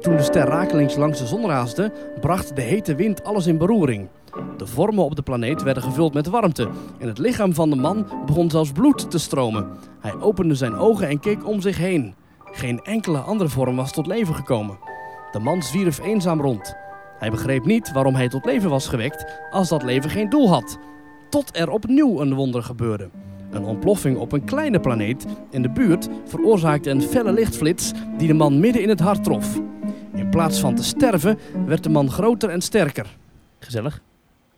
[0.00, 4.08] Toen de ster rakelings langs de zon raasde, bracht de hete wind alles in beroering.
[4.56, 6.68] De vormen op de planeet werden gevuld met warmte.
[6.98, 9.68] In het lichaam van de man begon zelfs bloed te stromen.
[10.00, 12.14] Hij opende zijn ogen en keek om zich heen.
[12.44, 14.78] Geen enkele andere vorm was tot leven gekomen.
[15.32, 16.74] De man zwierf eenzaam rond.
[17.18, 20.78] Hij begreep niet waarom hij tot leven was gewekt als dat leven geen doel had.
[21.28, 23.08] Tot er opnieuw een wonder gebeurde.
[23.50, 28.34] Een ontploffing op een kleine planeet in de buurt veroorzaakte een felle lichtflits die de
[28.34, 29.60] man midden in het hart trof.
[30.20, 33.06] In plaats van te sterven werd de man groter en sterker.
[33.58, 34.00] Gezellig.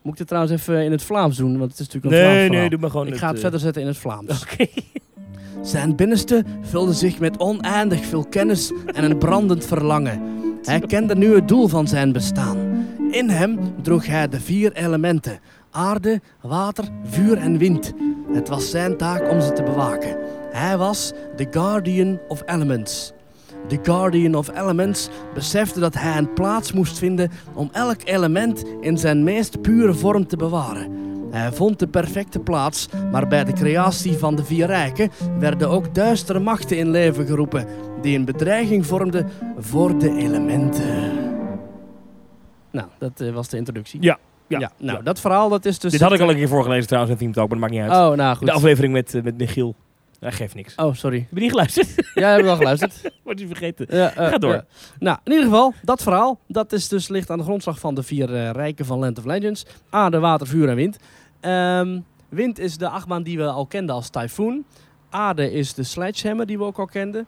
[0.01, 1.57] Moet ik dit trouwens even in het Vlaams doen?
[1.57, 3.35] Want het is natuurlijk een nee, Vlaams Nee, doe maar gewoon Ik het, ga het
[3.35, 3.41] uh...
[3.41, 4.41] verder zetten in het Vlaams.
[4.41, 4.53] Oké.
[4.53, 4.71] Okay.
[5.71, 10.21] Zijn binnenste vulde zich met oneindig veel kennis en een brandend verlangen.
[10.63, 12.87] Hij kende nu het doel van zijn bestaan.
[13.11, 15.39] In hem droeg hij de vier elementen:
[15.71, 17.93] aarde, water, vuur en wind.
[18.33, 20.17] Het was zijn taak om ze te bewaken.
[20.51, 23.13] Hij was de Guardian of Elements.
[23.67, 28.97] De Guardian of Elements besefte dat hij een plaats moest vinden om elk element in
[28.97, 30.91] zijn meest pure vorm te bewaren.
[31.31, 35.95] Hij vond de perfecte plaats, maar bij de creatie van de vier rijken werden ook
[35.95, 37.67] duistere machten in leven geroepen,
[38.01, 41.11] die een bedreiging vormden voor de elementen.
[42.71, 44.01] Nou, dat uh, was de introductie.
[44.01, 44.17] Ja.
[44.47, 45.03] Ja, Ja, nou, ja.
[45.03, 45.91] dat verhaal dat is dus...
[45.91, 47.91] Dit had ik al een keer voorgelezen trouwens in Team Talk, maar dat maakt niet
[47.91, 48.11] uit.
[48.11, 48.47] Oh, nou goed.
[48.47, 49.75] De aflevering met, uh, met Michiel.
[50.23, 50.75] Dat geeft niks.
[50.75, 51.17] Oh, sorry.
[51.17, 52.11] Heb je niet geluisterd?
[52.13, 53.01] Ja, heb ik wel geluisterd.
[53.23, 53.87] Wordt je vergeten.
[53.89, 54.53] Ja, uh, Ga door.
[54.53, 54.65] ja.
[54.99, 58.03] Nou, in ieder geval, dat verhaal, dat is dus, ligt aan de grondslag van de
[58.03, 59.65] vier uh, rijken van Land of Legends.
[59.89, 60.97] Aarde, water, vuur en wind.
[61.41, 64.65] Um, wind is de achtbaan die we al kenden als Typhoon.
[65.09, 67.25] Aarde is de Sledgehammer die we ook al kenden.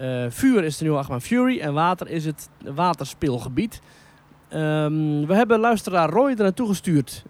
[0.00, 1.60] Uh, vuur is de nieuwe achtbaan Fury.
[1.60, 3.80] En water is het waterspeelgebied.
[4.52, 7.24] Um, we hebben luisteraar Roy er naartoe gestuurd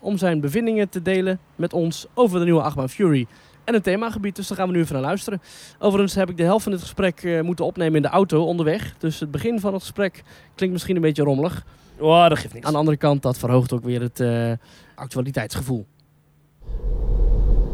[0.00, 3.26] om zijn bevindingen te delen met ons over de nieuwe achtbaan Fury
[3.66, 4.36] en een themagebied.
[4.36, 5.42] Dus daar gaan we nu even naar luisteren.
[5.78, 8.94] Overigens heb ik de helft van dit gesprek uh, moeten opnemen in de auto onderweg.
[8.98, 10.22] Dus het begin van het gesprek
[10.54, 11.64] klinkt misschien een beetje rommelig.
[11.98, 12.66] Oh, dat geeft niks.
[12.66, 14.52] Aan de andere kant, dat verhoogt ook weer het uh,
[14.94, 15.86] actualiteitsgevoel.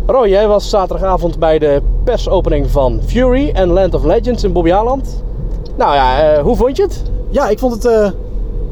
[0.07, 5.23] Roy, jij was zaterdagavond bij de persopening van Fury en Land of Legends in Bobbejaanland.
[5.77, 7.03] Nou ja, uh, hoe vond je het?
[7.31, 8.11] Ja, ik vond het uh,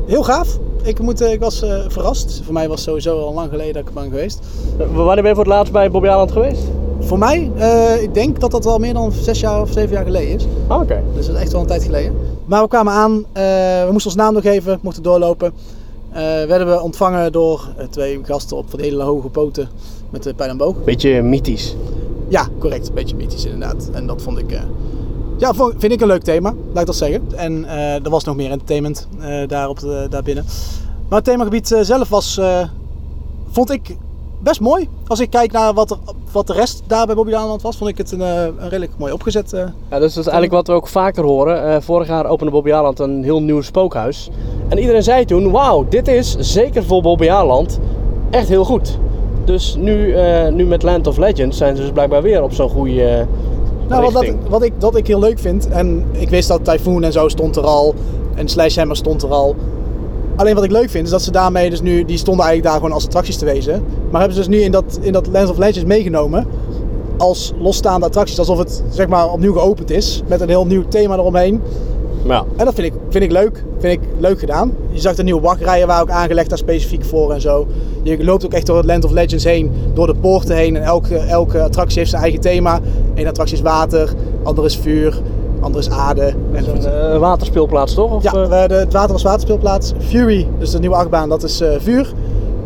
[0.06, 0.58] heel gaaf.
[0.82, 2.40] Ik, moet, uh, ik was uh, verrast.
[2.44, 4.40] Voor mij was het sowieso al lang geleden dat ik ben geweest.
[4.76, 6.62] wanneer ben je voor het laatst bij Bobbejaanland geweest?
[7.00, 7.50] Voor mij,
[8.00, 10.44] ik denk dat dat wel meer dan zes jaar of zeven jaar geleden is.
[10.44, 10.82] Oh, Oké.
[10.82, 11.02] Okay.
[11.14, 12.16] Dus dat is echt wel een tijd geleden.
[12.44, 15.52] Maar we kwamen aan, we moesten ons naam nog geven, mochten doorlopen.
[16.46, 19.68] werden we ontvangen door twee gasten op van hele hoge poten
[20.10, 20.84] met de pijl en boog.
[20.84, 21.76] Beetje mythisch.
[22.28, 22.88] Ja, correct.
[22.88, 23.90] Een beetje mythisch inderdaad.
[23.92, 24.60] En dat vond ik...
[25.40, 27.22] Ja, vind ik een leuk thema, laat ik dat zeggen.
[27.36, 30.44] En uh, er was nog meer entertainment uh, daar, op de, daar binnen.
[31.08, 32.40] Maar het themagebied zelf was,
[33.50, 33.96] vond ik
[34.38, 34.88] best mooi.
[35.06, 35.96] Als ik kijk naar wat, er,
[36.32, 37.32] wat de rest daar bij Bobby
[37.62, 39.50] was, vond ik het een, een redelijk mooi opgezet.
[39.50, 41.82] ja, dat is dus eigenlijk wat we ook vaker horen.
[41.82, 44.30] vorig jaar opende Bobby Aland een heel nieuw spookhuis.
[44.68, 47.28] En iedereen zei toen, wauw, dit is zeker voor Bobby
[48.30, 48.98] echt heel goed.
[49.44, 52.68] Dus nu, eh, nu met Land of Legends zijn ze dus blijkbaar weer op zo'n
[52.68, 53.26] goede eh,
[53.90, 54.12] Nou, wat,
[54.48, 57.56] wat, ik, wat ik heel leuk vind, en ik wist dat Typhoon en zo stond
[57.56, 57.94] er al,
[58.34, 59.56] en Slashhammer stond er al.
[60.36, 62.80] Alleen wat ik leuk vind, is dat ze daarmee dus nu, die stonden eigenlijk daar
[62.80, 63.84] gewoon als attracties te wezen.
[64.10, 66.46] Maar hebben ze dus nu in dat, in dat Lands of Legends meegenomen
[67.16, 71.14] als losstaande attracties, alsof het zeg maar opnieuw geopend is, met een heel nieuw thema
[71.14, 71.62] eromheen.
[72.24, 72.44] Ja.
[72.56, 73.64] En dat vind ik, vind ik leuk.
[73.78, 74.72] Vind ik leuk gedaan.
[74.90, 77.66] Je zag de nieuwe wachtrijen waar ook aangelegd daar specifiek voor en zo.
[78.02, 80.76] Je loopt ook echt door het Land of Legends heen, door de poorten heen.
[80.76, 82.80] En elke, elke attractie heeft zijn eigen thema.
[83.14, 84.08] Eén attractie is water,
[84.42, 85.20] ander is vuur,
[85.60, 86.32] ander is aarde.
[86.52, 86.70] En zo.
[86.72, 88.12] Een eh, waterspeelplaats toch?
[88.14, 89.92] Of, Ja, eh, we- de, het water was waterspeelplaats.
[89.98, 92.12] Fury, dus de nieuwe achtbaan, dat is eh, vuur.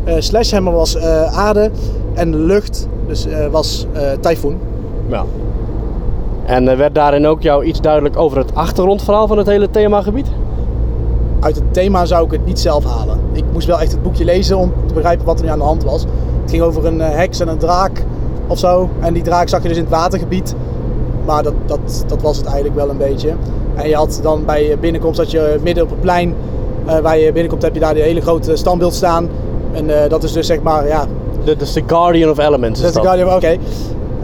[0.03, 1.71] Eh Slashhammer was eh, aarde.
[2.13, 4.57] En de lucht, dus eh, was eh Typhoon.
[5.09, 5.25] ja.
[6.45, 10.27] En eh, werd daarin ook jou iets duidelijk over het achtergrondverhaal van het hele themagebied?
[11.45, 13.19] uit het thema zou ik het niet zelf halen.
[13.31, 15.63] Ik moest wel echt het boekje lezen om te begrijpen wat er nu aan de
[15.63, 16.01] hand was.
[16.41, 18.03] Het ging over een eh, heks en een draak
[18.47, 18.89] of zo.
[18.99, 20.55] En die draak zag je dus in het watergebied.
[21.25, 23.33] Maar dat, dat, dat was het eigenlijk wel een beetje.
[23.75, 26.35] En je had dan bij je binnenkomst, dat je midden op het plein
[26.85, 29.29] eh, waar je binnenkomt, heb je daar die hele grote standbeeld staan.
[29.71, 31.05] En dat is dus zeg maar, ja,
[31.43, 32.79] Dat is de Guardian of Elements.
[32.79, 33.01] dat Is de.
[33.01, 33.35] Guardian.
[33.35, 33.57] Oké.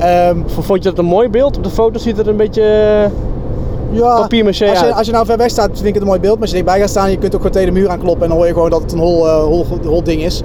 [0.02, 1.58] Ehm, Vond je dat een mooi beeld?
[1.58, 5.26] Op de foto ziet het een beetje eh, ja, papier-maché als je, als je nou
[5.26, 6.34] ver weg staat, vind ik het een mooi beeld.
[6.34, 8.24] Maar als je dichtbij gaat staan, je kunt ook gewoon tegen de muur aankloppen.
[8.24, 10.42] En dan hoor je gewoon dat het een hol, eh, hol, hol ding is.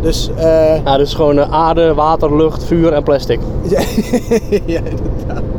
[0.00, 3.40] Dus eh, Ja, dus gewoon aarde, water, lucht, vuur en plastic.
[3.62, 3.80] Ja,
[4.74, 5.42] ja, inderdaad.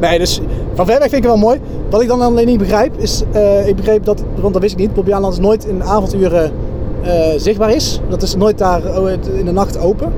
[0.00, 0.40] Nee, dus
[0.74, 1.60] van ver weg vind ik het wel mooi.
[1.90, 3.22] Wat ik dan alleen niet begrijp, is...
[3.66, 6.52] ik begreep dat, want dat wist ik niet, Bobbejaanland is nooit in avonduren
[7.36, 8.00] zichtbaar is.
[8.08, 10.12] Dat is nooit daar oh, in de nacht open.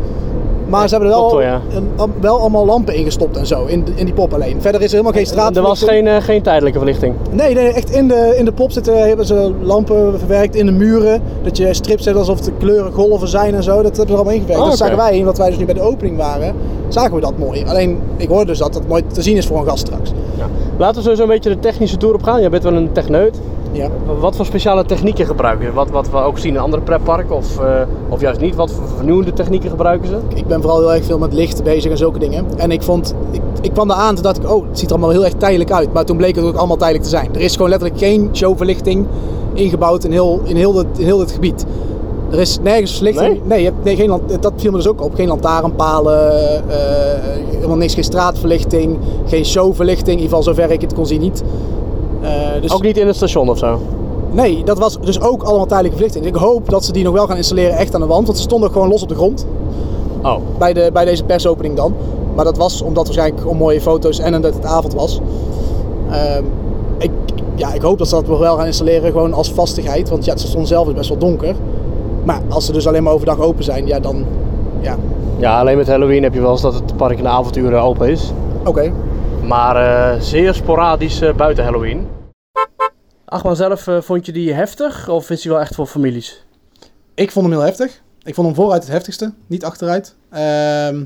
[0.73, 1.61] Maar ze hebben er wel, klopt wel, ja.
[1.97, 4.61] een- wel allemaal lampen ingestopt en zo, in, in die pop alleen.
[4.62, 5.57] Verder is er helemaal geen straat.
[5.57, 7.14] er was geen, eh, geen tijdelijke verlichting.
[7.31, 10.73] Nee, nee, echt in de, in de pop zitten, hebben ze lampen verwerkt in de
[10.73, 11.23] muren.
[11.43, 13.75] Dat je strips zet alsof de kleuren golven zijn en zo.
[13.75, 14.61] Dat hebben ze er allemaal ingewerkt.
[14.62, 16.55] Oh, dat zagen wij, omdat wij dus nu bij de opening waren,
[16.89, 17.64] zagen we dat mooi.
[17.66, 20.12] Alleen, ik hoorde dus dat dat mooi te zien is voor een gast straks.
[20.39, 20.47] Ja.
[20.77, 22.41] Laten we sowieso een beetje de technische tour op gaan.
[22.41, 23.41] Jij bent wel een techneut.
[23.73, 23.89] Ja.
[24.20, 25.73] Wat voor speciale technieken gebruiken ze?
[25.73, 28.55] Wat, wat we ook zien in andere pretparken of, eh, of juist niet?
[28.55, 30.18] Wat voor vernieuwende technieken gebruiken ze?
[30.35, 32.47] Ik ben vooral heel erg veel met licht bezig en zulke dingen.
[32.57, 34.95] En ik vond, ik, ik kwam daar aan toen dacht ik, oh, het ziet er
[34.95, 35.93] allemaal heel erg tijdelijk uit.
[35.93, 37.35] Maar toen bleek het ook allemaal tijdelijk te zijn.
[37.35, 39.07] Er is gewoon letterlijk geen showverlichting
[39.55, 41.64] ingebouwd in heel, in heel, dit, in heel dit gebied.
[42.31, 43.41] Er is nergens verlichting.
[43.45, 43.59] Nee?
[43.59, 45.14] je hebt, nee geen, dat viel me dus ook op.
[45.14, 46.33] Geen lantaarnpalen,
[46.68, 46.77] eh,
[47.55, 50.18] helemaal niks, geen straatverlichting, geen showverlichting.
[50.18, 51.43] In ieder geval zover ik het kon zien niet.
[52.23, 53.81] Eh, dus Ook niet in het station of zo?
[54.31, 56.27] Nee, dat was dus ook allemaal tijdelijke verlichting.
[56.27, 58.27] Ik hoop dat ze die nog wel gaan installeren echt aan de wand.
[58.27, 59.47] Want ze stonden gewoon los op de grond.
[60.23, 60.37] Oh.
[60.59, 61.95] Bij, de, bij deze persopening dan.
[62.35, 65.20] Maar dat was omdat waarschijnlijk om mooie foto's en omdat het avond was.
[66.11, 66.45] Ehm,
[66.99, 67.11] ik,
[67.55, 70.09] ja, ik hoop dat ze dat nog wel gaan installeren gewoon als vastigheid.
[70.09, 71.55] Want ja, het station zelf is best wel donker.
[72.25, 74.25] Maar als ze dus alleen maar overdag open zijn, ja dan...
[74.81, 74.97] Ja,
[75.39, 78.09] Ja, alleen met Halloween heb je wel eens dat het park in de avonturen open
[78.09, 78.33] is.
[78.64, 78.93] oké.
[79.43, 82.09] Maar eh, zeer sporadisch eh, buiten Halloween.
[83.24, 86.45] Achtbaan zelf, eh, vond je die heftig of is die wel echt voor families?
[87.14, 88.03] Ik vond hem heel heftig.
[88.22, 90.14] Ik vond hem vooruit het heftigste, niet achteruit.
[90.28, 91.05] Ehm,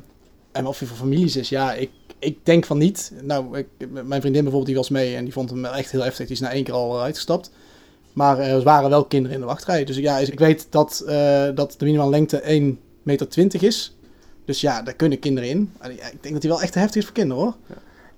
[0.53, 3.13] en of hij voor families is, ja, ik, ik denk van niet.
[3.23, 6.27] Nou, ik, mijn vriendin bijvoorbeeld, die was mee en die vond hem echt heel heftig.
[6.27, 7.51] Die is na één keer al uitgestapt.
[8.13, 9.85] Maar er waren wel kinderen in de wachtrij.
[9.85, 13.97] Dus ja, ik weet dat, eh, dat de minimale lengte 1,20 meter is.
[14.45, 15.73] Dus ja, daar kunnen kinderen in.
[15.83, 17.55] Ja, Ik denk dat hij wel echt heftig is voor kinderen hoor.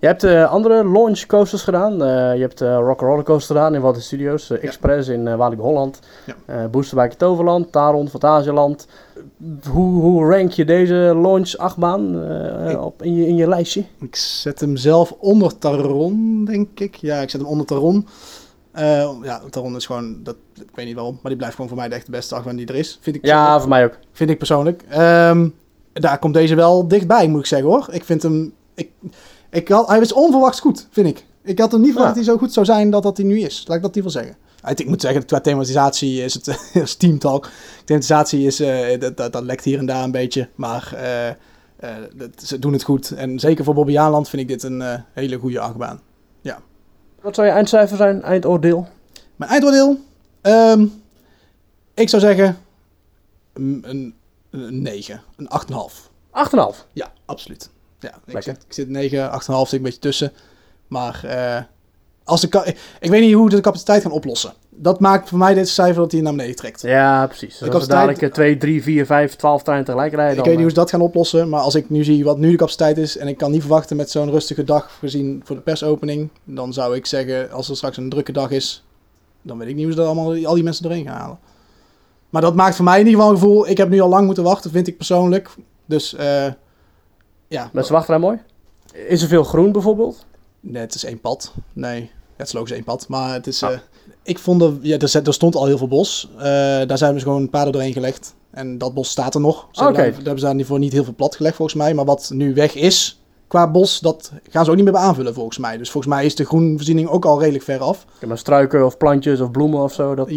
[0.01, 1.93] Je hebt eh, andere launch coasters gedaan.
[2.03, 4.57] Eh, je hebt eh Rock Roller Coaster gedaan in Walt Studios, Ja.
[4.57, 5.99] Express in Walibi Holland,
[6.47, 7.09] Ja.
[7.17, 8.87] Toverland, Taron, Fantasieland.
[9.71, 12.23] Hoe, hoe rank je deze launch achtbaan
[12.69, 13.85] Ik- op in, je, in je lijstje?
[14.01, 16.95] Ik zet hem zelf onder Taron, denk ik.
[16.95, 18.07] Ja, ik zet hem onder Taron.
[19.23, 21.89] Ja, Taron is gewoon, dat, ik weet niet waarom, maar die blijft gewoon voor mij
[21.89, 22.99] de echt de beste achtbaan die er is.
[23.01, 23.99] Vind ik Ja, voor mij ook.
[24.13, 24.83] Vind ik persoonlijk.
[24.89, 25.49] Ehm,
[25.93, 27.89] daar komt deze wel dichtbij, moet ik zeggen hoor.
[27.91, 28.91] Ik vind hem, ik,
[29.51, 31.25] ik had, hij is onverwachts goed, vind ik.
[31.43, 32.21] Ik had hem niet verwacht Ja.
[32.21, 33.65] dat hij zo goed zou zijn dat dat hij nu is.
[33.67, 34.37] Laat ik dat wel zeggen.
[34.75, 36.47] Ik moet zeggen, qua thematisatie is het
[36.83, 37.51] is Team Talk.
[37.85, 40.49] Thematisatie is, eh, dat, dat, dat lekt hier en daar een beetje.
[40.55, 41.35] Maar eh, eh,
[42.15, 43.11] dat, ze doen het goed.
[43.11, 46.01] En zeker voor Bobby Jaanland vind ik dit een hele goede achtbaan.
[47.21, 48.89] Wat zou je eindcijfer zijn, eindoordeel?
[49.37, 49.99] Mijn eindoordeel?
[50.41, 50.87] Ehm,
[51.95, 52.59] ik zou zeggen
[53.55, 54.15] mm, een,
[54.51, 55.49] een 9, een
[55.93, 56.11] 8,5.
[56.75, 56.87] 8,5.
[56.93, 57.71] Ja, absoluut.
[58.01, 60.33] Ja, ik, zit, ik zit 9, 8,5, zit een beetje tussen.
[60.87, 61.63] Maar eh,
[62.25, 64.53] als de ik weet niet hoe de capaciteit gaan oplossen.
[64.71, 66.83] Dat maakt voor mij dit cijfer dat hij naar beneden trekt.
[66.83, 67.59] Ja, precies.
[67.59, 70.47] Dus als we dadelijk 2, 3, 4, 5, 12 treinen tegelijk rijden, ik dan...
[70.47, 71.49] weet niet hoe eh, ze dat gaan oplossen.
[71.49, 73.17] Maar als ik nu zie wat nu de capaciteit is.
[73.17, 76.29] En ik kan niet verwachten met zo'n rustige dag gezien voor de persopening.
[76.45, 78.85] Dan zou ik zeggen, als er straks een drukke dag is.
[79.43, 81.39] Dan weet ik niet hoe ze dat allemaal, al die mensen erheen gaan halen.
[82.31, 84.27] Maar dat maakt voor mij in ieder geval een gevoel, ik heb nu al lang
[84.27, 85.51] moeten wachten, vind ik persoonlijk.
[85.87, 86.47] Dus eh,
[87.49, 88.39] ja, Met zijn wachtrij mooi.
[89.09, 90.27] Is er veel groen bijvoorbeeld?
[90.61, 91.53] nee, het is één pad.
[91.73, 93.09] Nee, het is logisch één pad.
[93.09, 93.73] Maar het is, Ah.
[93.73, 93.79] eh,
[94.23, 96.29] ik vond, er, ja, er, er stond al heel veel bos.
[96.37, 96.43] Eh,
[96.87, 98.35] daar zijn dus gewoon paden doorheen gelegd.
[98.51, 99.69] En dat bos staat er nog.
[99.73, 99.87] Ze Oké.
[99.87, 101.95] hebben, daar, daar hebben ze daarvoor niet heel veel plat gelegd volgens mij.
[101.95, 105.59] Maar wat nu weg is qua bos, dat gaan ze ook niet meer aanvullen volgens
[105.59, 105.77] mij.
[105.77, 108.05] Dus volgens mij is de groenvoorziening ook al redelijk ver af.
[108.21, 110.15] Ja, maar struiken of plantjes of bloemen of zo.
[110.15, 110.31] Dat...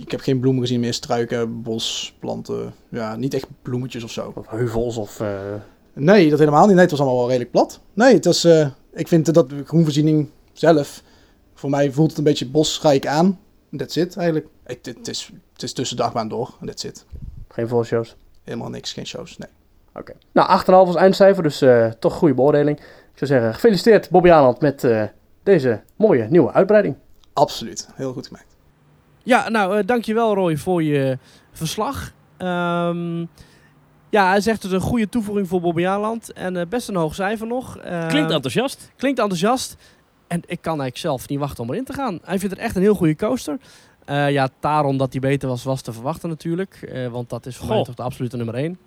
[0.00, 0.94] Ik heb geen bloemen gezien meer.
[0.94, 2.74] Struiken, bos, planten.
[2.88, 4.32] Ja, niet echt bloemetjes of zo.
[4.34, 5.20] Of heuvels of...
[5.20, 5.28] eh,
[6.00, 6.74] Nee, dat helemaal niet.
[6.74, 7.80] Nee, het was allemaal wel redelijk plat.
[7.94, 11.02] Nee, het was, eh, ik vind dat de groenvoorziening zelf,
[11.54, 13.38] voor mij voelt het een beetje bosrijk aan.
[13.76, 14.46] That's it eigenlijk.
[14.62, 16.54] Het, het, is, het is tussen de achtbaan door.
[16.60, 17.04] en That's it.
[17.48, 18.16] Geen volle shows.
[18.44, 19.38] Helemaal niks, geen shows.
[19.38, 19.48] Nee.
[19.94, 20.12] Oké.
[20.32, 22.78] Nou, 8,5 als eindcijfer, dus eh, toch goede beoordeling.
[22.78, 25.02] Ik zou zeggen, gefeliciteerd Bobby Aland met eh,
[25.42, 26.96] deze mooie nieuwe uitbreiding.
[27.32, 27.88] Absoluut.
[27.94, 28.56] Heel goed gemaakt.
[29.22, 31.18] Ja, nou, uh, dankjewel Roy voor je
[31.52, 32.12] verslag.
[32.36, 33.24] Ehm,
[34.10, 37.14] ja, hij zegt het een goede toevoeging voor Bobby Aland en uh, best een hoog
[37.14, 37.78] cijfer nog.
[37.84, 38.90] Uh, Klinkt enthousiast.
[38.96, 39.76] Klinkt enthousiast.
[40.26, 42.18] En ik kan eigenlijk zelf niet wachten om erin te gaan.
[42.22, 43.58] Hij vindt het echt een heel goede coaster.
[44.10, 46.92] Uh, ja, daarom dat hij beter was, was te verwachten natuurlijk.
[47.10, 47.74] Want dat is voor Goh.
[47.74, 48.78] mij toch de absolute nummer 1.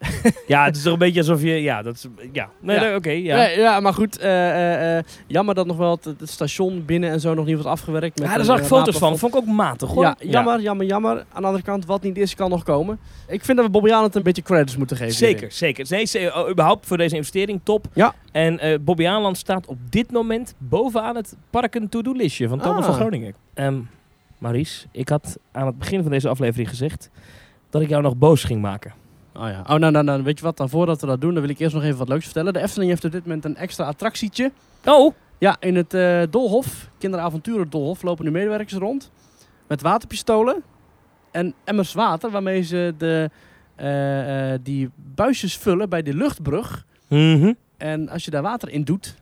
[0.46, 1.62] ja, het is toch een beetje alsof je...
[1.62, 2.06] Ja, dat is...
[2.32, 2.94] Ja, nee, Ja.
[2.96, 3.36] oké, ja.
[3.36, 4.18] Nee, ja, maar goed.
[4.18, 7.64] eh, eh, jammer dat nog wel het, het station binnen en zo nog niet was
[7.66, 8.18] afgewerkt.
[8.18, 9.18] Met Ja, daar zag ik eh, foto's van.
[9.18, 10.02] Vond ik ook matig, hoor.
[10.04, 11.10] Ja, jammer, jammer, jammer.
[11.32, 12.98] Aan de andere kant, wat niet is, kan nog komen.
[13.28, 15.14] Ik vind dat we Bobby Aland een beetje credits moeten geven.
[15.14, 15.86] Zeker, zeker.
[15.88, 17.86] Nee, ze- uh, überhaupt voor deze investering, top.
[17.94, 18.14] Ja.
[18.32, 22.84] En eh, Bobby Aanland staat op dit moment bovenaan het parken to-do-listje van Thomas Ah.
[22.84, 23.34] van Groningen.
[23.54, 23.78] Ehm
[24.38, 27.10] Maurice, ik had aan het begin van deze aflevering gezegd
[27.70, 28.92] dat ik jou nog boos ging maken.
[29.40, 29.60] Oh ja.
[29.60, 30.56] Oh, nou, nou, nou, weet je wat?
[30.56, 32.52] Dan voordat we dat doen, dan wil ik eerst nog even wat leuks vertellen.
[32.52, 34.52] De Efteling heeft op dit moment een extra attractietje.
[34.84, 39.10] Oh, Ja, in het eh, Dolhof, Kinderavonturen Dolhof, lopen nu medewerkers rond.
[39.66, 40.62] Met waterpistolen
[41.30, 43.30] en emmers water, waarmee ze de,
[43.76, 46.86] eh, eh, die buisjes vullen bij de luchtbrug.
[47.08, 47.52] Mhm.
[47.76, 49.14] En als je daar water in doet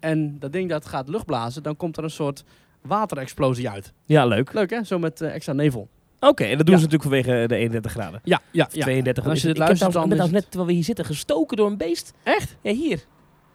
[0.00, 2.44] en dat ding dat gaat luchtblazen, dan komt er een soort
[2.82, 3.92] waterexplosie uit.
[4.04, 4.52] ja, leuk.
[4.52, 4.84] Leuk hè?
[4.84, 5.88] Zo met extra nevel.
[6.20, 6.80] Oké, en dat doen Ja.
[6.80, 8.20] ze natuurlijk vanwege de 31 graden.
[8.24, 8.82] Ja, ja, Of ja.
[8.82, 9.24] 32.
[9.24, 11.66] En als je dit luistert, dan ben is net terwijl we hier zitten gestoken door
[11.66, 12.12] een beest.
[12.22, 12.56] Echt?
[12.62, 13.00] Ja, hier.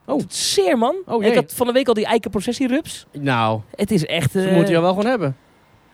[0.05, 0.19] Oh.
[0.21, 0.95] Het zeer, man.
[1.05, 3.05] Oh, ik had van de week al die eikenprocessierups.
[3.11, 4.31] Nou, Het is echt...
[4.31, 5.35] ze eh, moeten jou wel gewoon hebben.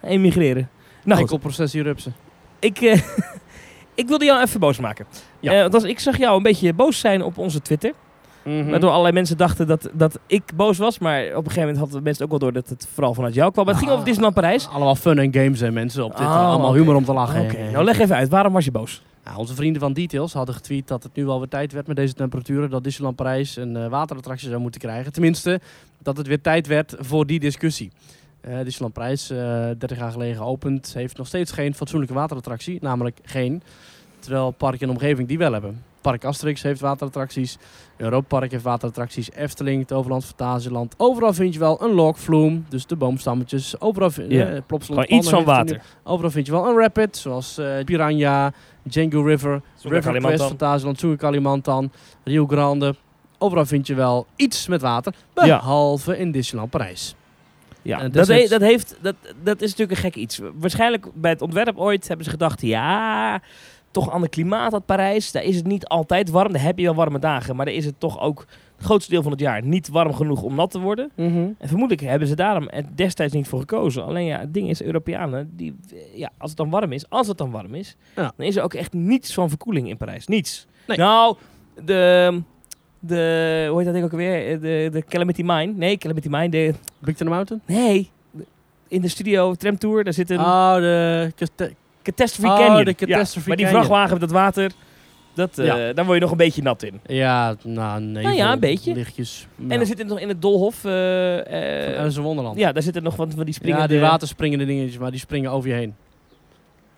[0.02, 0.70] emigreren.
[1.04, 1.20] Nou, goed.
[1.20, 2.16] Enkelprocessie rupsen.
[2.60, 3.02] Ik, eh,
[4.02, 5.06] ik wilde jou even boos maken.
[5.40, 5.54] Ja.
[5.54, 7.94] Eh, want als, ik zag jou een beetje boos zijn op onze Twitter.
[8.44, 8.70] Mhm.
[8.70, 11.00] Waardoor allerlei mensen dachten dat, dat ik boos was.
[11.00, 13.52] Maar op een gegeven moment hadden mensen ook wel door dat het vooral vanuit jou
[13.52, 13.66] kwam.
[13.66, 13.98] Maar het ging Ah.
[13.98, 14.68] over Disneyland Parijs.
[14.68, 16.26] Allemaal fun en games en mensen op dit.
[16.26, 17.42] Oh, allemaal humor om te lachen.
[17.42, 18.30] Oké, Eh, nou leg even uit.
[18.30, 19.02] Waarom was je boos?
[19.26, 21.96] Nou, onze vrienden van Details hadden getweet dat het nu wel weer tijd werd met
[21.96, 22.70] deze temperaturen.
[22.70, 25.12] Dat Disneyland Parijs een eh, waterattractie zou moeten krijgen.
[25.14, 25.60] Tenminste,
[26.02, 27.92] dat het weer tijd werd voor die discussie.
[28.42, 29.38] Eh Disneyland Parijs, eh
[29.78, 32.78] 30 jaar geleden geopend, heeft nog steeds geen fatsoenlijke waterattractie.
[32.82, 33.62] Namelijk geen.
[34.20, 35.84] Terwijl park de omgeving die wel hebben.
[36.02, 37.58] Park Asterix heeft waterattracties.
[37.98, 39.32] Europa Park heeft waterattracties.
[39.32, 40.94] Efteling, Toverland, Fantasieland.
[40.98, 42.62] Overal vind je wel een flume.
[42.70, 43.82] Dus de boomstammetjes.
[43.82, 45.82] Overal vind je Plopsaland Gewoon iets van er water.
[46.04, 47.18] Overal vind je wel een rapid.
[47.18, 50.44] Zoals eh, Piranha, Django River, River Quest.
[50.44, 51.92] Fantasieland, Kalimantan,
[52.24, 52.96] Rio Grande.
[53.38, 55.14] Overal vind je wel iets met water.
[55.36, 55.58] Ja.
[55.58, 57.16] Behalve in Disneyland Parijs.
[57.82, 60.40] Ja, dat, dus he- het- dat, heeft, dat, dat is natuurlijk een gek iets.
[60.54, 62.62] Waarschijnlijk bij het ontwerp ooit hebben ze gedacht...
[62.62, 63.42] ja,
[63.92, 65.32] toch een ander klimaat had Parijs.
[65.32, 66.54] Daar is het niet altijd warm.
[66.54, 67.56] Daar heb je wel warme dagen.
[67.56, 70.42] Maar daar is het toch ook het grootste deel van het jaar niet warm genoeg
[70.42, 71.12] om nat te worden.
[71.16, 74.04] En vermoedelijk hebben ze daarom destijds niet voor gekozen.
[74.06, 75.76] Alleen ja, het ding is, Europeanen, die,
[76.14, 78.32] ja, als het dan warm is, als het dan warm is, Ja.
[78.38, 80.28] dan is er ook echt niets van verkoeling in Parijs.
[80.28, 80.68] Niets.
[80.88, 80.98] Nee.
[80.98, 81.36] Nou,
[81.86, 82.42] de,
[83.00, 84.60] de, hoe heet dat ding ook alweer?
[84.62, 85.74] De, de Calamity Mine.
[85.76, 87.62] Nee, Calamity Mine, de, Big Thunder Mountain?
[87.66, 88.10] nee.
[88.88, 91.32] In de studio Tramtour, daar zit een Oh, de...
[92.12, 92.86] Catastrophe oh, Canyon.
[92.86, 94.72] de Catastrophe ja, maar die vrachtwagen met dat water,
[95.34, 95.94] dat, eh, Ja.
[95.94, 97.00] daar word je nog een beetje nat in.
[97.06, 98.24] Ja, nou nee.
[98.24, 98.94] Nou ja, een beetje.
[98.94, 99.48] Lichtjes.
[99.68, 102.58] En er zit nog in het Dolhof, Alice in Wonderland.
[102.58, 103.94] ja, daar zitten nog wat van die springende...
[103.94, 105.96] ja, die waterspringende dingetjes, maar die springen over je heen.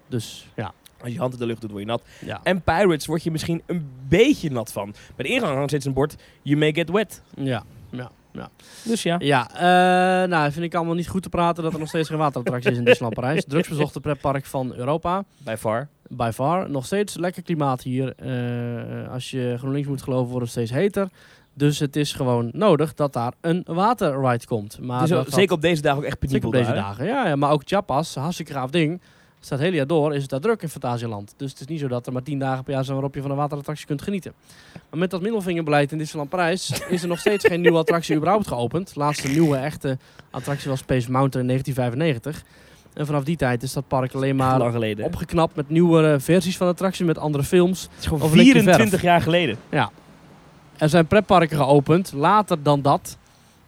[0.07, 0.71] Dus ja.
[1.03, 2.03] Als je hand in de lucht doet, word je nat.
[2.25, 2.39] ja.
[2.43, 4.93] En Pirates word je misschien een beetje nat van.
[5.15, 7.21] Bij de ingang hangt steeds een bord, you may get wet.
[7.35, 7.63] Ja.
[8.83, 9.15] Dus ja.
[9.19, 12.17] Ja, eh, nou, vind ik allemaal niet goed te praten dat er nog steeds geen
[12.17, 13.45] waterattractie is in Disneyland Parijs.
[13.47, 15.23] Drugsbezochte pretpark van Europa.
[15.37, 15.87] By far.
[16.07, 16.69] By far.
[16.69, 18.13] Nog steeds lekker klimaat hier.
[18.15, 21.09] Eh, als je GroenLinks moet geloven, wordt het steeds heter.
[21.53, 24.79] Dus het is gewoon nodig dat daar een waterride komt.
[24.81, 27.05] Maar dus dat zeker op deze dagen ook echt zeker penibel op deze dagen.
[27.05, 29.01] Ja, ja, maar ook Chiapas, hartstikke gaaf ding.
[29.43, 31.33] Staat het hele jaar door, is het daar druk in Fantasieland.
[31.37, 33.21] Dus het is niet zo dat er maar tien dagen per jaar zijn waarop je
[33.21, 34.33] van een waterattractie kunt genieten.
[34.89, 38.47] Maar met dat middelvingerbeleid in Disneyland Parijs is er nog steeds geen nieuwe attractie überhaupt
[38.47, 38.93] geopend.
[38.93, 39.97] De laatste nieuwe echte
[40.31, 42.43] attractie was Space Mountain in 1995.
[42.93, 44.61] En vanaf die tijd is dat park alleen Maar
[45.01, 47.81] opgeknapt met nieuwere versies van attracties, met andere films.
[47.81, 49.57] Het is gewoon Of Linkje 24 jaar geleden.
[50.77, 53.17] Er zijn pretparken geopend, later dan dat,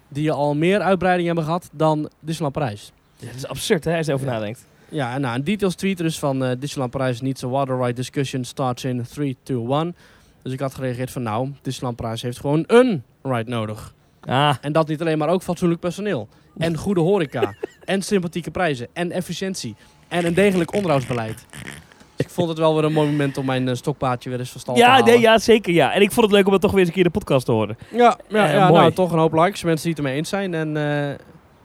[0.07, 2.91] die al meer uitbreiding hebben gehad dan Disneyland Parijs.
[3.17, 4.65] Ja, dat is absurd, hè, als je erover nadenkt.
[4.93, 7.93] Ja, en nou, een details tweet dus van eh, Disneyland Parijs needs a water ride
[7.93, 9.95] discussion starts in 3, 2, 1.
[10.41, 13.93] Dus ik had gereageerd van nou, Disneyland Parijs heeft gewoon een ride nodig.
[14.25, 16.27] Ah, En dat niet alleen, maar ook fatsoenlijk personeel.
[16.57, 17.53] En goede horeca.
[17.85, 18.87] en sympathieke prijzen.
[18.93, 19.75] En efficiëntie.
[20.07, 21.45] En een degelijk onderhoudsbeleid.
[21.51, 24.49] Dus ik vond het wel weer een mooi moment om mijn eh, stokpaardje weer eens
[24.51, 25.05] van stal te halen.
[25.05, 25.93] nee, ja, zeker ja.
[25.93, 27.45] En ik vond het leuk om dat toch weer eens een keer in de podcast
[27.45, 27.77] te horen.
[27.91, 29.63] Ja, ja, Eh, ja nou, toch een hoop likes.
[29.63, 30.53] Mensen die het ermee eens zijn.
[30.53, 31.15] En eh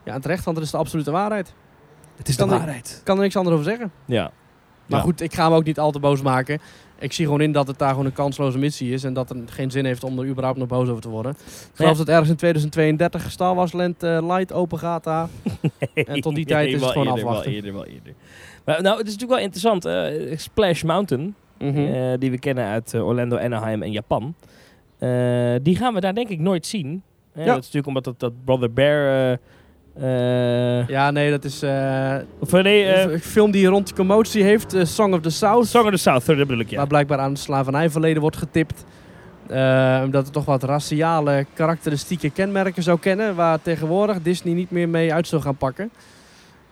[0.04, 1.54] ja, terecht, want het is de absolute waarheid.
[2.18, 2.94] Het is Kan de waarheid.
[2.98, 3.90] Ik kan er niks anders over zeggen.
[4.04, 4.30] Ja.
[4.86, 5.04] Maar Ja.
[5.04, 6.58] goed, ik ga hem ook niet al te boos maken.
[6.98, 9.04] Ik zie gewoon in dat het daar gewoon een kansloze missie is.
[9.04, 11.32] En dat het geen zin heeft om er überhaupt nog boos over te worden.
[11.32, 15.28] Ik geloof dat ergens in 2032 Star Wars Land eh, Light open gaat daar.
[15.94, 17.44] En tot die tijd is het gewoon eerder, afwachten.
[17.44, 18.12] Wel eerder, wel eerder.
[18.64, 20.40] Maar, nou, het is natuurlijk wel interessant.
[20.40, 21.78] Splash Mountain, Mhm.
[21.78, 24.34] eh, die we kennen uit eh, Orlando, Anaheim en Japan.
[24.98, 27.02] eh, die gaan we daar denk ik nooit zien.
[27.34, 27.44] Ja.
[27.44, 29.38] Dat is natuurlijk omdat dat, dat Brother Bear...
[30.00, 33.94] eh, Ja, nee, dat is eh, of eh, nee, eh, een film die rond de
[33.94, 34.74] commotie heeft.
[34.82, 35.66] Song of the South.
[35.66, 36.76] Song of the South, dat bedoel ik, ja.
[36.76, 38.84] Waar blijkbaar aan het slavernijverleden wordt getipt.
[39.48, 43.34] Eh, omdat het toch wat raciale karakteristieke kenmerken zou kennen.
[43.34, 45.90] Waar tegenwoordig Disney niet meer mee uit zou gaan pakken.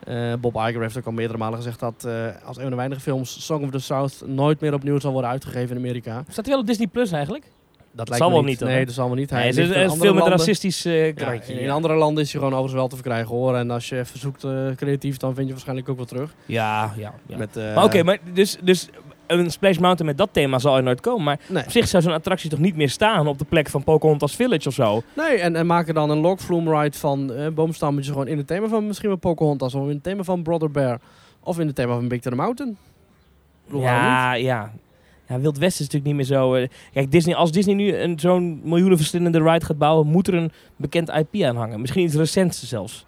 [0.05, 2.13] Eh, Bob Iger heeft ook al meerdere malen gezegd dat eh,
[2.45, 5.31] als een van de weinige films Song of the South nooit meer opnieuw zal worden
[5.31, 6.23] uitgegeven in Amerika.
[6.29, 7.45] Staat hij wel op Disney Plus eigenlijk?
[7.97, 8.61] Dat zal lijkt me wel niet.
[8.61, 9.31] Nee, dat zal wel niet.
[9.31, 10.29] Hij is een film met landen.
[10.29, 10.83] racistisch
[11.15, 11.61] krantje.
[11.61, 13.57] in, andere landen is hij gewoon overigens wel te verkrijgen hoor.
[13.57, 16.35] En als je even zoekt eh, creatief, dan vind je waarschijnlijk ook wel terug.
[16.47, 17.15] Ja, ja.
[17.27, 17.37] ja.
[17.37, 18.89] Met, eh, maar oké, maar dus, dus
[19.27, 21.25] een Splash Mountain met dat thema zal er nooit komen.
[21.25, 21.65] Maar Nee.
[21.65, 24.69] op zich zou zo'n attractie toch niet meer staan op de plek van Pocahontas Village
[24.69, 25.03] of zo?
[25.13, 28.47] Nee, en, en maken dan een log flume ride van eh boomstammetjes gewoon in het
[28.47, 29.75] thema van misschien wel Pocahontas.
[29.75, 31.01] Of in het thema van Brother Bear.
[31.41, 32.77] Of in het thema van Big Thunder Mountain.
[33.67, 33.81] Bedoel?
[33.81, 34.73] Ja, ja.
[35.29, 36.55] Ja, Wild West is natuurlijk niet meer zo...
[36.55, 40.07] eh, kijk, Disney, als Disney nu een, zo'n miljoenenverslindende ride gaat bouwen...
[40.07, 41.81] moet er een bekend IP aan hangen.
[41.81, 43.07] Misschien iets recents zelfs.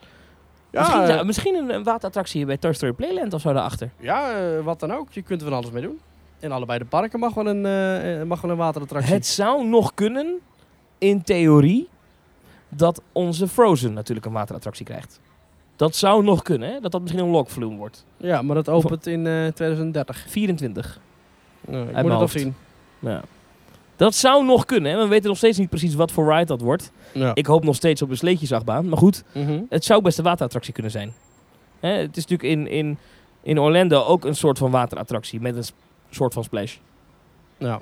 [0.70, 3.90] Ja, misschien eh, zou- misschien een, een waterattractie bij Toy Story Playland of zo daarachter.
[4.00, 5.12] ja eh, wat dan ook.
[5.12, 5.98] Je kunt er van alles mee doen.
[6.40, 9.14] In allebei de parken mag wel een, eh, mag wel een waterattractie.
[9.14, 10.38] Het zou nog kunnen,
[10.98, 11.88] in theorie,
[12.68, 15.20] dat onze Frozen natuurlijk een waterattractie krijgt.
[15.76, 16.80] Dat zou nog kunnen, hè?
[16.80, 18.04] dat dat misschien een lokvloem wordt.
[18.16, 20.24] Ja, maar dat opent in eh 2030.
[20.28, 21.00] 24.
[21.68, 22.32] Nou, ik moet het nog hoofd.
[22.40, 22.54] zien.
[22.98, 23.22] Ja.
[23.96, 24.92] Dat zou nog kunnen.
[24.92, 24.98] Hè?
[25.02, 26.92] We weten nog steeds niet precies wat voor ride dat wordt.
[27.14, 27.34] Ja.
[27.34, 28.88] Ik hoop nog steeds op een sleetjesachtbaan.
[28.88, 29.60] Maar goed, Mhm.
[29.68, 31.12] het zou best een waterattractie kunnen zijn.
[31.80, 31.88] Hè?
[31.90, 32.98] Het is natuurlijk in, in,
[33.42, 35.64] in Orlando ook een soort van waterattractie met een
[36.10, 36.76] soort van splash.
[37.56, 37.80] Ja.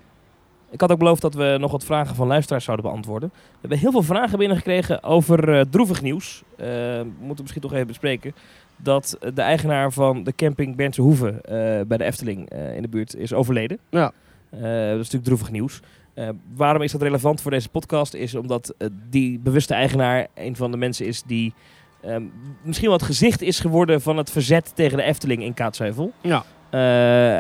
[0.70, 3.28] Ik had ook beloofd dat we nog wat vragen van luisteraars zouden beantwoorden.
[3.34, 6.43] We hebben heel veel vragen binnengekregen over eh, droevig nieuws.
[6.57, 8.34] Eh, we moeten misschien toch even bespreken.
[8.77, 12.89] Dat de eigenaar van de camping Bernse Hoeve eh, bij de Efteling eh, in de
[12.89, 13.79] buurt is overleden.
[13.91, 14.12] Ja.
[14.51, 15.81] Eh, dat is natuurlijk droevig nieuws.
[16.55, 18.14] Waarom is dat relevant voor deze podcast?
[18.14, 18.74] Is omdat
[19.11, 21.55] die bewuste eigenaar een van de mensen is die
[22.03, 22.22] ehm,
[22.62, 26.12] misschien wel het gezicht is geworden van het verzet tegen de Efteling in Kaatsheuvel.
[26.20, 26.45] Ja.
[26.71, 26.81] Eh,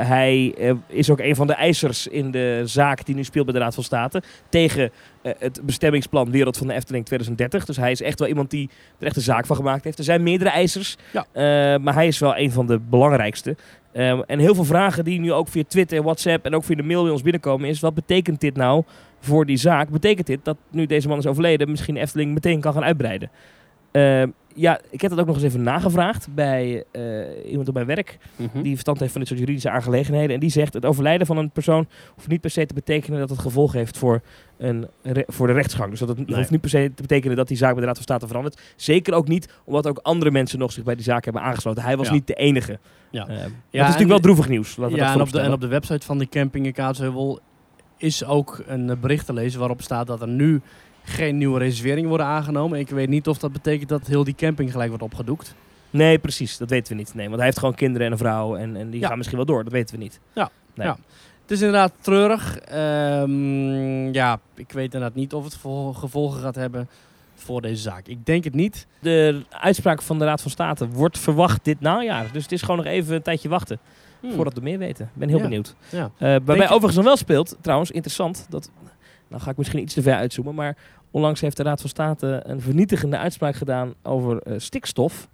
[0.08, 3.54] hij eh, is ook een van de eisers in de zaak die nu speelt bij
[3.54, 4.22] de Raad van State.
[4.48, 4.90] Tegen
[5.22, 7.64] eh, het bestemmingsplan Wereld van de Efteling 2030.
[7.66, 9.98] Dus hij is echt wel iemand die er echt een zaak van gemaakt heeft.
[9.98, 11.26] Er zijn meerdere eisers, Ja.
[11.78, 13.56] maar hij is wel een van de belangrijkste.
[13.92, 16.82] Ehm, en heel veel vragen die nu ook via Twitter, WhatsApp en ook via de
[16.82, 17.80] mail bij ons binnenkomen is...
[17.80, 18.82] wat betekent dit nou
[19.20, 19.88] voor die zaak?
[19.88, 23.30] Betekent dit dat nu deze man is overleden misschien Efteling meteen kan gaan uitbreiden?
[23.96, 27.02] Ehm, ja, ik heb dat ook nog eens even nagevraagd bij eh,
[27.50, 28.62] iemand op mijn werk Mhm.
[28.62, 30.34] die verstand heeft van dit soort juridische aangelegenheden.
[30.34, 33.28] En die zegt het overlijden van een persoon hoeft niet per se te betekenen dat
[33.30, 34.20] het gevolg heeft voor,
[34.58, 34.86] een
[35.26, 35.90] voor de rechtsgang.
[35.90, 36.36] Dus dat het Nee.
[36.36, 38.60] hoeft niet per se te betekenen dat die zaak bij de Raad van State verandert.
[38.76, 41.82] Zeker ook niet omdat ook andere mensen nog zich bij die zaak hebben aangesloten.
[41.82, 42.12] Hij was Ja.
[42.12, 42.78] niet de enige.
[43.10, 43.22] Ja.
[43.22, 44.76] Eh, maar het is natuurlijk wel droevig nieuws.
[44.76, 46.72] Laten we Ja, dat en op, de, en op de website van de camping in
[46.72, 47.40] Kaatsheuvel
[47.98, 50.60] is ook een eh, bericht te lezen waarop staat dat er nu
[51.08, 52.78] geen nieuwe reserveringen worden aangenomen.
[52.78, 55.54] Ik weet niet of dat betekent dat heel die camping gelijk wordt opgedoekt.
[55.90, 56.56] Nee, precies.
[56.56, 57.14] Dat weten we niet.
[57.14, 58.56] Nee, want hij heeft gewoon kinderen en een vrouw.
[58.56, 59.06] En, en die Ja.
[59.08, 59.64] gaan misschien wel door.
[59.64, 60.20] Dat weten we niet.
[60.34, 60.50] Ja.
[60.74, 60.86] Nee.
[60.86, 60.96] Ja.
[61.42, 62.58] Het is inderdaad treurig.
[62.58, 66.88] Ehm, ja, ik weet inderdaad niet of het vol- gevolgen gaat hebben
[67.34, 68.06] voor deze zaak.
[68.06, 68.86] Ik denk het niet.
[69.00, 72.26] De uitspraak van de Raad van State wordt verwacht dit najaar.
[72.32, 73.78] Dus het is gewoon nog even een tijdje wachten.
[74.34, 75.04] Voordat we meer weten.
[75.04, 75.42] Ik ben heel Ja.
[75.42, 75.74] benieuwd.
[75.88, 76.04] Ja.
[76.18, 78.46] Eh waarbij overigens nog wel speelt, trouwens, interessant.
[78.48, 78.70] Dat,
[79.28, 80.54] nou ga ik misschien iets te ver uitzoomen.
[80.54, 80.76] Maar
[81.16, 85.28] onlangs heeft de Raad van State een vernietigende uitspraak gedaan over eh, stikstof.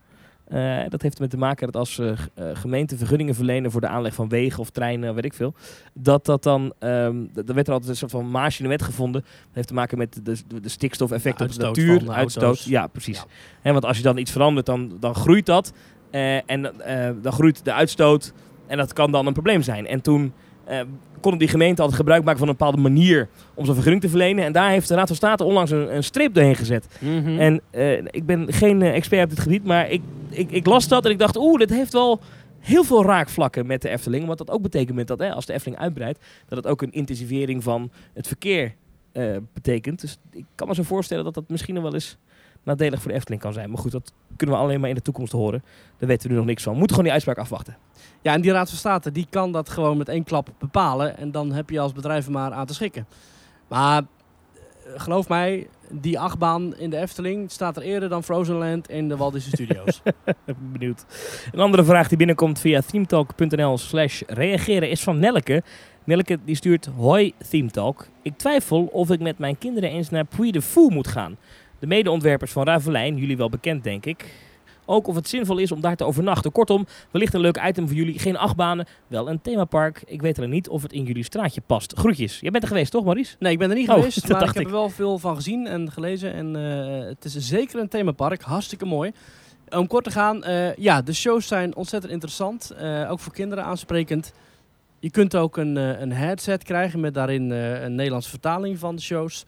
[0.44, 2.12] Eh, dat heeft ermee te maken dat als eh,
[2.52, 5.54] gemeenten vergunningen verlenen voor de aanleg van wegen of treinen, weet ik veel.
[5.94, 8.70] Dat dat dan, ehm d- er werd er altijd een soort van maasje in de
[8.70, 9.20] wet gevonden.
[9.22, 12.04] Dat heeft te maken met de, de, de stikstofeffect op de natuur.
[12.04, 12.42] de uitstoot.
[12.42, 12.64] auto's.
[12.64, 13.18] Ja, precies.
[13.18, 13.24] Ja.
[13.60, 15.72] Hè, want als je dan iets verandert, dan, dan groeit dat.
[16.46, 16.62] En
[17.22, 18.32] dan groeit de uitstoot
[18.66, 19.86] en dat kan dan een probleem zijn.
[19.86, 20.32] En toen
[20.64, 20.80] eh
[21.22, 24.44] kon die gemeente altijd gebruik maken van een bepaalde manier om zo'n vergunning te verlenen.
[24.44, 26.86] En daar heeft de Raad van State onlangs een, een streep doorheen gezet.
[27.00, 27.38] Mhm.
[27.38, 30.88] En eh, ik ben geen eh, expert op dit gebied, maar ik, ik, ik las
[30.88, 32.20] dat en ik dacht, oeh, dit heeft wel
[32.58, 34.26] heel veel raakvlakken met de Efteling.
[34.26, 37.62] Want dat ook betekent dat, hè, als de Efteling uitbreidt, dat het ook een intensivering
[37.62, 38.74] van het verkeer
[39.52, 40.00] betekent.
[40.00, 42.16] Dus ik kan me zo voorstellen dat dat misschien nog wel eens
[42.62, 43.70] nadelig voor de Efteling kan zijn.
[43.70, 45.62] Maar goed, dat kunnen we alleen maar in de toekomst horen.
[45.98, 46.72] Daar weten we nu nog niks van.
[46.72, 47.76] We moeten gewoon die uitspraak afwachten.
[48.22, 51.16] Ja, en die Raad van State die kan dat gewoon met één klap bepalen.
[51.16, 53.06] En dan heb je als bedrijf maar aan te schikken.
[53.68, 54.02] Maar
[54.84, 59.08] eh, geloof mij, die achtbaan in de Efteling staat er eerder dan Frozen Land in
[59.08, 60.02] de Walt Disney Studios.
[60.24, 61.04] Ben benieuwd.
[61.52, 65.62] Een andere vraag die binnenkomt via themetalk.nl slash reageren is van Nelke.
[66.04, 68.06] Nelke die stuurt Hoi Themetalk.
[68.22, 71.36] Ik twijfel of ik met mijn kinderen eens naar Puy de Fou moet gaan.
[71.82, 74.24] De medeontwerpers van Ravelijn, jullie wel bekend denk ik.
[74.84, 76.52] Ook of het zinvol is om daar te overnachten.
[76.52, 78.18] Kortom, wellicht een leuk item voor jullie.
[78.18, 80.02] Geen achtbanen, wel een themapark.
[80.06, 81.92] Ik weet alleen niet of het in jullie straatje past.
[81.98, 82.40] Groetjes.
[82.40, 83.36] Jij bent er geweest toch Maurice?
[83.38, 84.66] Nee, ik ben er niet Oh, geweest, maar ik heb ik.
[84.66, 86.32] er wel veel van gezien en gelezen.
[86.32, 89.12] En eh, het is zeker een themapark, hartstikke mooi.
[89.70, 92.70] Om kort te gaan, eh, ja, de shows zijn ontzettend interessant.
[92.70, 94.32] eh, ook voor kinderen aansprekend.
[94.98, 99.44] Je kunt ook een, een headset krijgen met daarin een Nederlandse vertaling van de shows.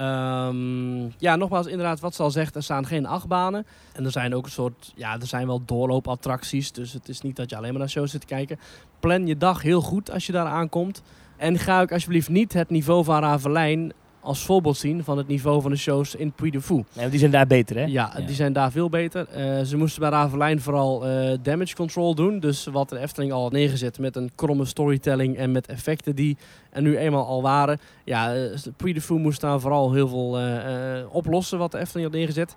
[0.00, 3.66] Ehm, ja, nogmaals, inderdaad, wat ze al zegt, er staan geen achtbanen.
[3.92, 6.72] En er zijn ook een soort, ja, er zijn wel doorloopattracties.
[6.72, 8.58] Dus het is niet dat je alleen maar naar shows zit te kijken.
[9.00, 11.02] Plan je dag heel goed als je daar aankomt.
[11.36, 15.62] En ga ook alsjeblieft niet het niveau van Ravelijn als voorbeeld zien van het niveau
[15.62, 16.78] van de shows in Puy de Fou.
[16.78, 17.84] Nee, want die zijn daar beter hè?
[17.84, 19.28] Ja, die zijn daar veel beter.
[19.28, 22.40] Eh, ze moesten bij Ravelijn vooral eh, damage control doen.
[22.40, 26.36] Dus wat de Efteling al had neergezet met een kromme storytelling en met effecten die
[26.70, 27.80] er nu eenmaal al waren.
[28.04, 31.78] Ja, uh, Puy de Fou moest daar vooral heel veel eh, eh, oplossen wat de
[31.78, 32.54] Efteling had neergezet.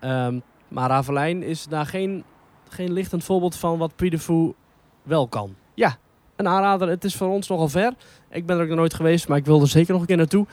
[0.00, 0.38] Ehm,
[0.68, 2.24] maar Ravelijn is daar geen,
[2.68, 4.52] geen lichtend voorbeeld van wat Puy de Fou
[5.02, 5.54] wel kan.
[5.74, 5.96] Ja,
[6.36, 6.88] een aanrader.
[6.88, 7.92] Het is voor ons nogal ver.
[8.30, 10.16] Ik ben er ook nog nooit geweest, maar ik wil er zeker nog een keer
[10.16, 10.46] naartoe.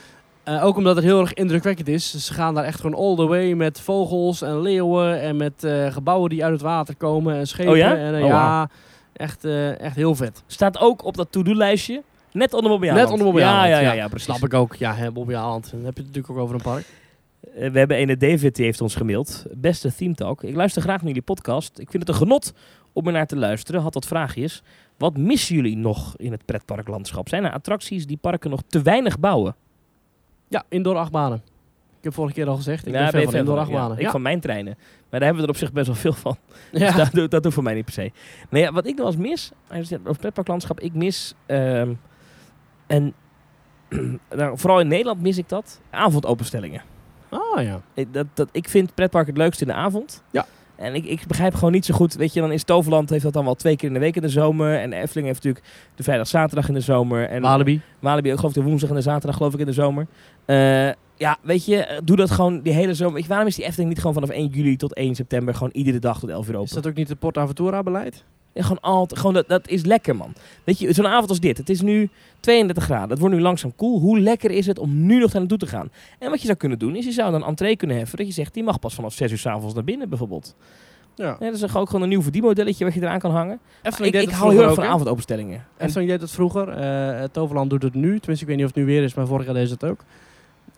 [0.48, 2.26] Uh, ook omdat het heel erg indrukwekkend is.
[2.26, 5.92] Ze gaan daar echt gewoon all the way met vogels en leeuwen en met uh,
[5.92, 7.72] gebouwen die uit het water komen en schepen.
[7.72, 7.96] Oh ja?
[7.96, 8.70] En, uh, oh, ja,
[9.12, 9.44] echt,
[9.78, 10.42] echt heel vet.
[10.46, 12.02] Staat ook op dat to-do-lijstje.
[12.32, 14.34] Net onder Bobby Net onder Bobby ja, ja, ja, ja, precies.
[14.34, 14.74] Snap ik ook.
[14.74, 15.32] Ja, hè, Bobby.
[15.32, 16.84] Dan heb je het natuurlijk ook over een park.
[17.40, 19.44] We hebben ene David, die heeft ons gemaild.
[19.52, 20.42] Beste Theme Talk.
[20.42, 21.78] Ik luister graag naar jullie podcast.
[21.78, 22.52] Ik vind het een genot
[22.92, 23.80] om er naar te luisteren.
[23.80, 24.62] Had wat vraagjes.
[24.96, 27.28] Wat missen jullie nog in het pretparklandschap?
[27.28, 29.54] Zijn er attracties die parken nog te weinig bouwen?
[30.48, 31.42] Ja, indoor achtbanen.
[31.98, 33.96] Ik heb vorige keer al gezegd, ik ja, ben fan van indoor achtbanen.
[33.96, 34.74] Ja, ik van mijn treinen.
[35.10, 36.36] Maar daar hebben we er op zich best wel veel van.
[36.72, 38.12] Dus dat, doet, dat doet voor mij niet per se.
[38.50, 39.52] Nee, ja, wat ik nog eens mis,
[40.04, 41.34] over pretparklandschap, ik mis...
[41.46, 42.00] Um,
[42.86, 43.14] en
[44.36, 45.80] nou, vooral in Nederland mis ik dat.
[45.90, 46.82] Avondopenstellingen.
[47.28, 47.80] Ah ja.
[47.94, 50.22] Ik, dat, dat, ik vind pretpark het leukste in de avond.
[50.30, 50.46] Ja.
[50.76, 52.14] En ik, ik begrijp gewoon niet zo goed.
[52.14, 54.22] Weet je, dan is Toverland heeft dat dan wel twee keer in de week in
[54.22, 54.78] de zomer.
[54.78, 57.28] En de Efteling heeft natuurlijk de vrijdag, zaterdag in de zomer.
[57.28, 57.80] En Walibi.
[57.98, 60.06] Walibi ook geloof ik de woensdag en de zaterdag geloof ik in de zomer.
[60.50, 63.14] Uh, ja, weet je, doe dat gewoon die hele zomer.
[63.14, 65.72] Weet je, waarom is die Efteling niet gewoon vanaf 1 juli tot 1 september gewoon
[65.72, 66.66] iedere dag tot 11 uur open?
[66.66, 68.24] Is dat ook niet het PortAventura beleid?
[68.52, 70.32] Ja, gewoon altijd, gewoon dat, dat is lekker man.
[70.64, 71.58] Weet je, zo'n avond als dit.
[71.58, 72.08] Het is nu
[72.40, 73.10] 32 graden.
[73.10, 74.00] Het wordt nu langzaam koel.
[74.00, 75.90] Hoe lekker is het om nu nog naar naartoe te gaan?
[76.18, 78.18] En wat je zou kunnen doen, is je zou dan entree kunnen heffen.
[78.18, 80.56] Dat je zegt, die mag pas vanaf 6 uur s'avonds naar binnen bijvoorbeeld.
[81.14, 81.36] Ja.
[81.40, 81.50] ja.
[81.50, 83.60] dat is ook gewoon een nieuw verdienmodelletje wat je eraan kan hangen.
[83.82, 85.66] Efteling ik ik hou heel erg van avondopenstellingen.
[85.78, 86.78] Efteling deed het vroeger.
[86.78, 88.18] Uh, Toverland doet het nu.
[88.18, 90.04] Tenminste, ik weet niet of het nu weer is, maar vorig jaar deed het ook.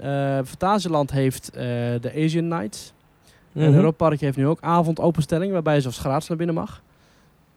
[0.04, 1.60] Uh, Fantasieland heeft uh,
[2.00, 2.92] de Asian Nights.
[3.52, 3.70] Mm -hmm.
[3.70, 6.82] En Europa Park heeft nu ook avondopenstelling, waarbij je zelfs gratis naar binnen mag.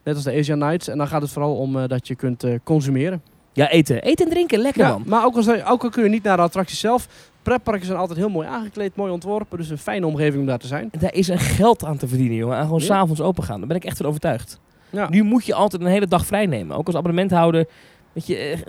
[0.04, 0.88] Net als de Asian Nights.
[0.88, 3.22] En dan gaat het vooral om uh, dat je kunt consumeren.
[3.54, 4.02] Ja, eten.
[4.02, 5.04] Eten en drinken, lekker ja, man.
[5.06, 7.08] Maar ook al, ook al kun je niet naar de attractie zelf.
[7.42, 9.58] Pretparken zijn altijd heel mooi aangekleed, mooi ontworpen.
[9.58, 10.90] Dus een fijne omgeving om daar te zijn.
[11.00, 12.58] Daar is een geld aan te verdienen, jongen.
[12.58, 12.86] Aan gewoon ja.
[12.86, 13.58] s'avonds open gaan.
[13.58, 14.60] Daar ben ik echt van overtuigd.
[14.90, 15.10] Ja.
[15.10, 16.78] Nu moet je altijd een hele dag vrij nemen.
[16.78, 17.68] Ook als abonnementhouder.
[18.14, 18.60] Weet je, eh,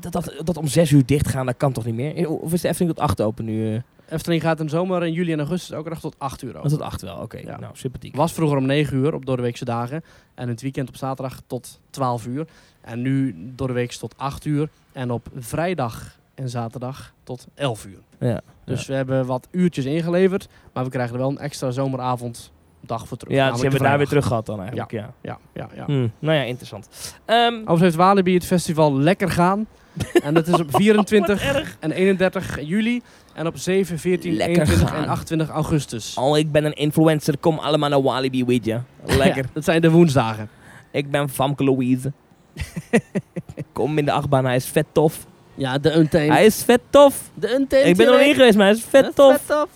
[0.00, 2.28] dat, dat, dat om zes uur dicht gaan, dat kan toch niet meer?
[2.28, 3.82] Of is de Efteling tot acht open nu?
[4.08, 6.70] Efteling gaat in zomer in juli en augustus ook nog tot 8 uur open.
[6.70, 7.22] Tot 8 wel, oké.
[7.22, 7.42] Okay.
[7.42, 7.58] Ja.
[7.58, 8.16] Nou, sympathiek.
[8.16, 10.04] Was vroeger om 9 uur op doordeweekse dagen.
[10.34, 12.46] En het weekend op zaterdag tot 12 uur.
[12.80, 14.68] En nu door de week tot 8 uur.
[14.92, 17.98] En op vrijdag en zaterdag tot 11 uur.
[18.18, 18.40] Ja.
[18.64, 18.86] Dus ja.
[18.86, 20.48] we hebben wat uurtjes ingeleverd.
[20.72, 22.52] Maar we krijgen er wel een extra zomeravond
[22.86, 23.34] dag voor terug.
[23.34, 24.90] Ja, dus hebben we daar weer terug gehad dan eigenlijk.
[24.90, 25.66] Ja, ja, ja.
[25.66, 25.84] ja, ja.
[25.84, 26.12] Hmm.
[26.18, 26.88] Nou ja, interessant.
[27.26, 29.66] Um, Overigens heeft Walibi het festival lekker gaan.
[30.24, 33.02] en dat is op 24 en 31 juli.
[33.34, 35.02] En op 7, 14, lekker 21 gaan.
[35.02, 36.14] en 28 augustus.
[36.18, 37.38] Oh, ik ben een influencer.
[37.38, 38.78] Kom allemaal naar Walibi with je.
[39.04, 39.42] Lekker.
[39.42, 40.48] Ja, dat zijn de woensdagen.
[40.90, 42.12] Ik ben Famke Louise.
[43.72, 45.26] Kom in de achtbaan, hij is vet tof.
[45.54, 46.28] Ja, de Untamed.
[46.28, 47.30] Hij is vet tof.
[47.34, 47.86] De Untamed.
[47.86, 49.32] Ik ben er nog niet geweest, maar hij is vet tof.
[49.32, 49.68] Vet tof.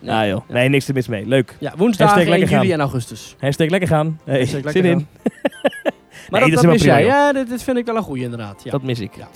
[0.00, 0.40] Ja, joh.
[0.48, 1.26] Nee, niks te mis mee.
[1.26, 1.56] Leuk.
[1.58, 2.74] Ja, woensdagen Hashtag 1 lekker juli gaan.
[2.78, 3.36] en augustus.
[3.38, 4.20] Hashtag lekker gaan.
[4.24, 5.06] Hey, Hashtag lekker zin in.
[6.30, 7.04] Maar Nee, dat, dat is dat mis jij.
[7.04, 8.60] Ja, dit, dit vind ik wel een goeie inderdaad.
[8.64, 8.70] Ja.
[8.70, 9.10] Dat mis ik.
[9.16, 9.28] Ja.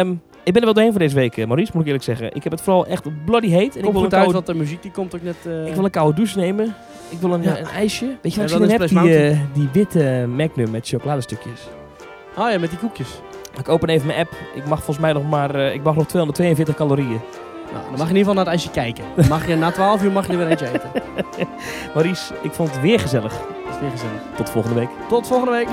[0.00, 0.10] Ehm,
[0.44, 2.34] ik ben er wel doorheen voor deze week, eh, Maurice, moet ik eerlijk zeggen.
[2.34, 3.76] Ik heb het vooral echt bloody heet.
[3.76, 5.36] En ik wil, een uit, koude, want de muziek die komt ook net...
[5.46, 6.74] eh, ik wil een koude douche nemen.
[7.08, 7.52] Ik wil een, Ja.
[7.54, 8.04] eh, een ijsje.
[8.22, 8.88] Weet je wat Ja, ik dat?
[8.88, 11.60] Splash Die, die witte Magnum met chocoladestukjes.
[12.34, 13.08] Ah ja, met die koekjes.
[13.58, 14.32] Ik open even mijn app.
[14.54, 17.20] Ik mag volgens mij nog maar ik mag nog 242 calorieën.
[17.76, 19.04] Nou, dan mag je in ieder geval naar het ijsje kijken.
[19.16, 20.90] Dan mag je, na 12 uur mag je er weer eentje eten.
[21.94, 23.32] Maurice, ik vond het weer gezellig.
[23.32, 24.20] Dat is weer gezellig.
[24.36, 24.88] Tot volgende week.
[25.08, 25.68] Tot volgende week.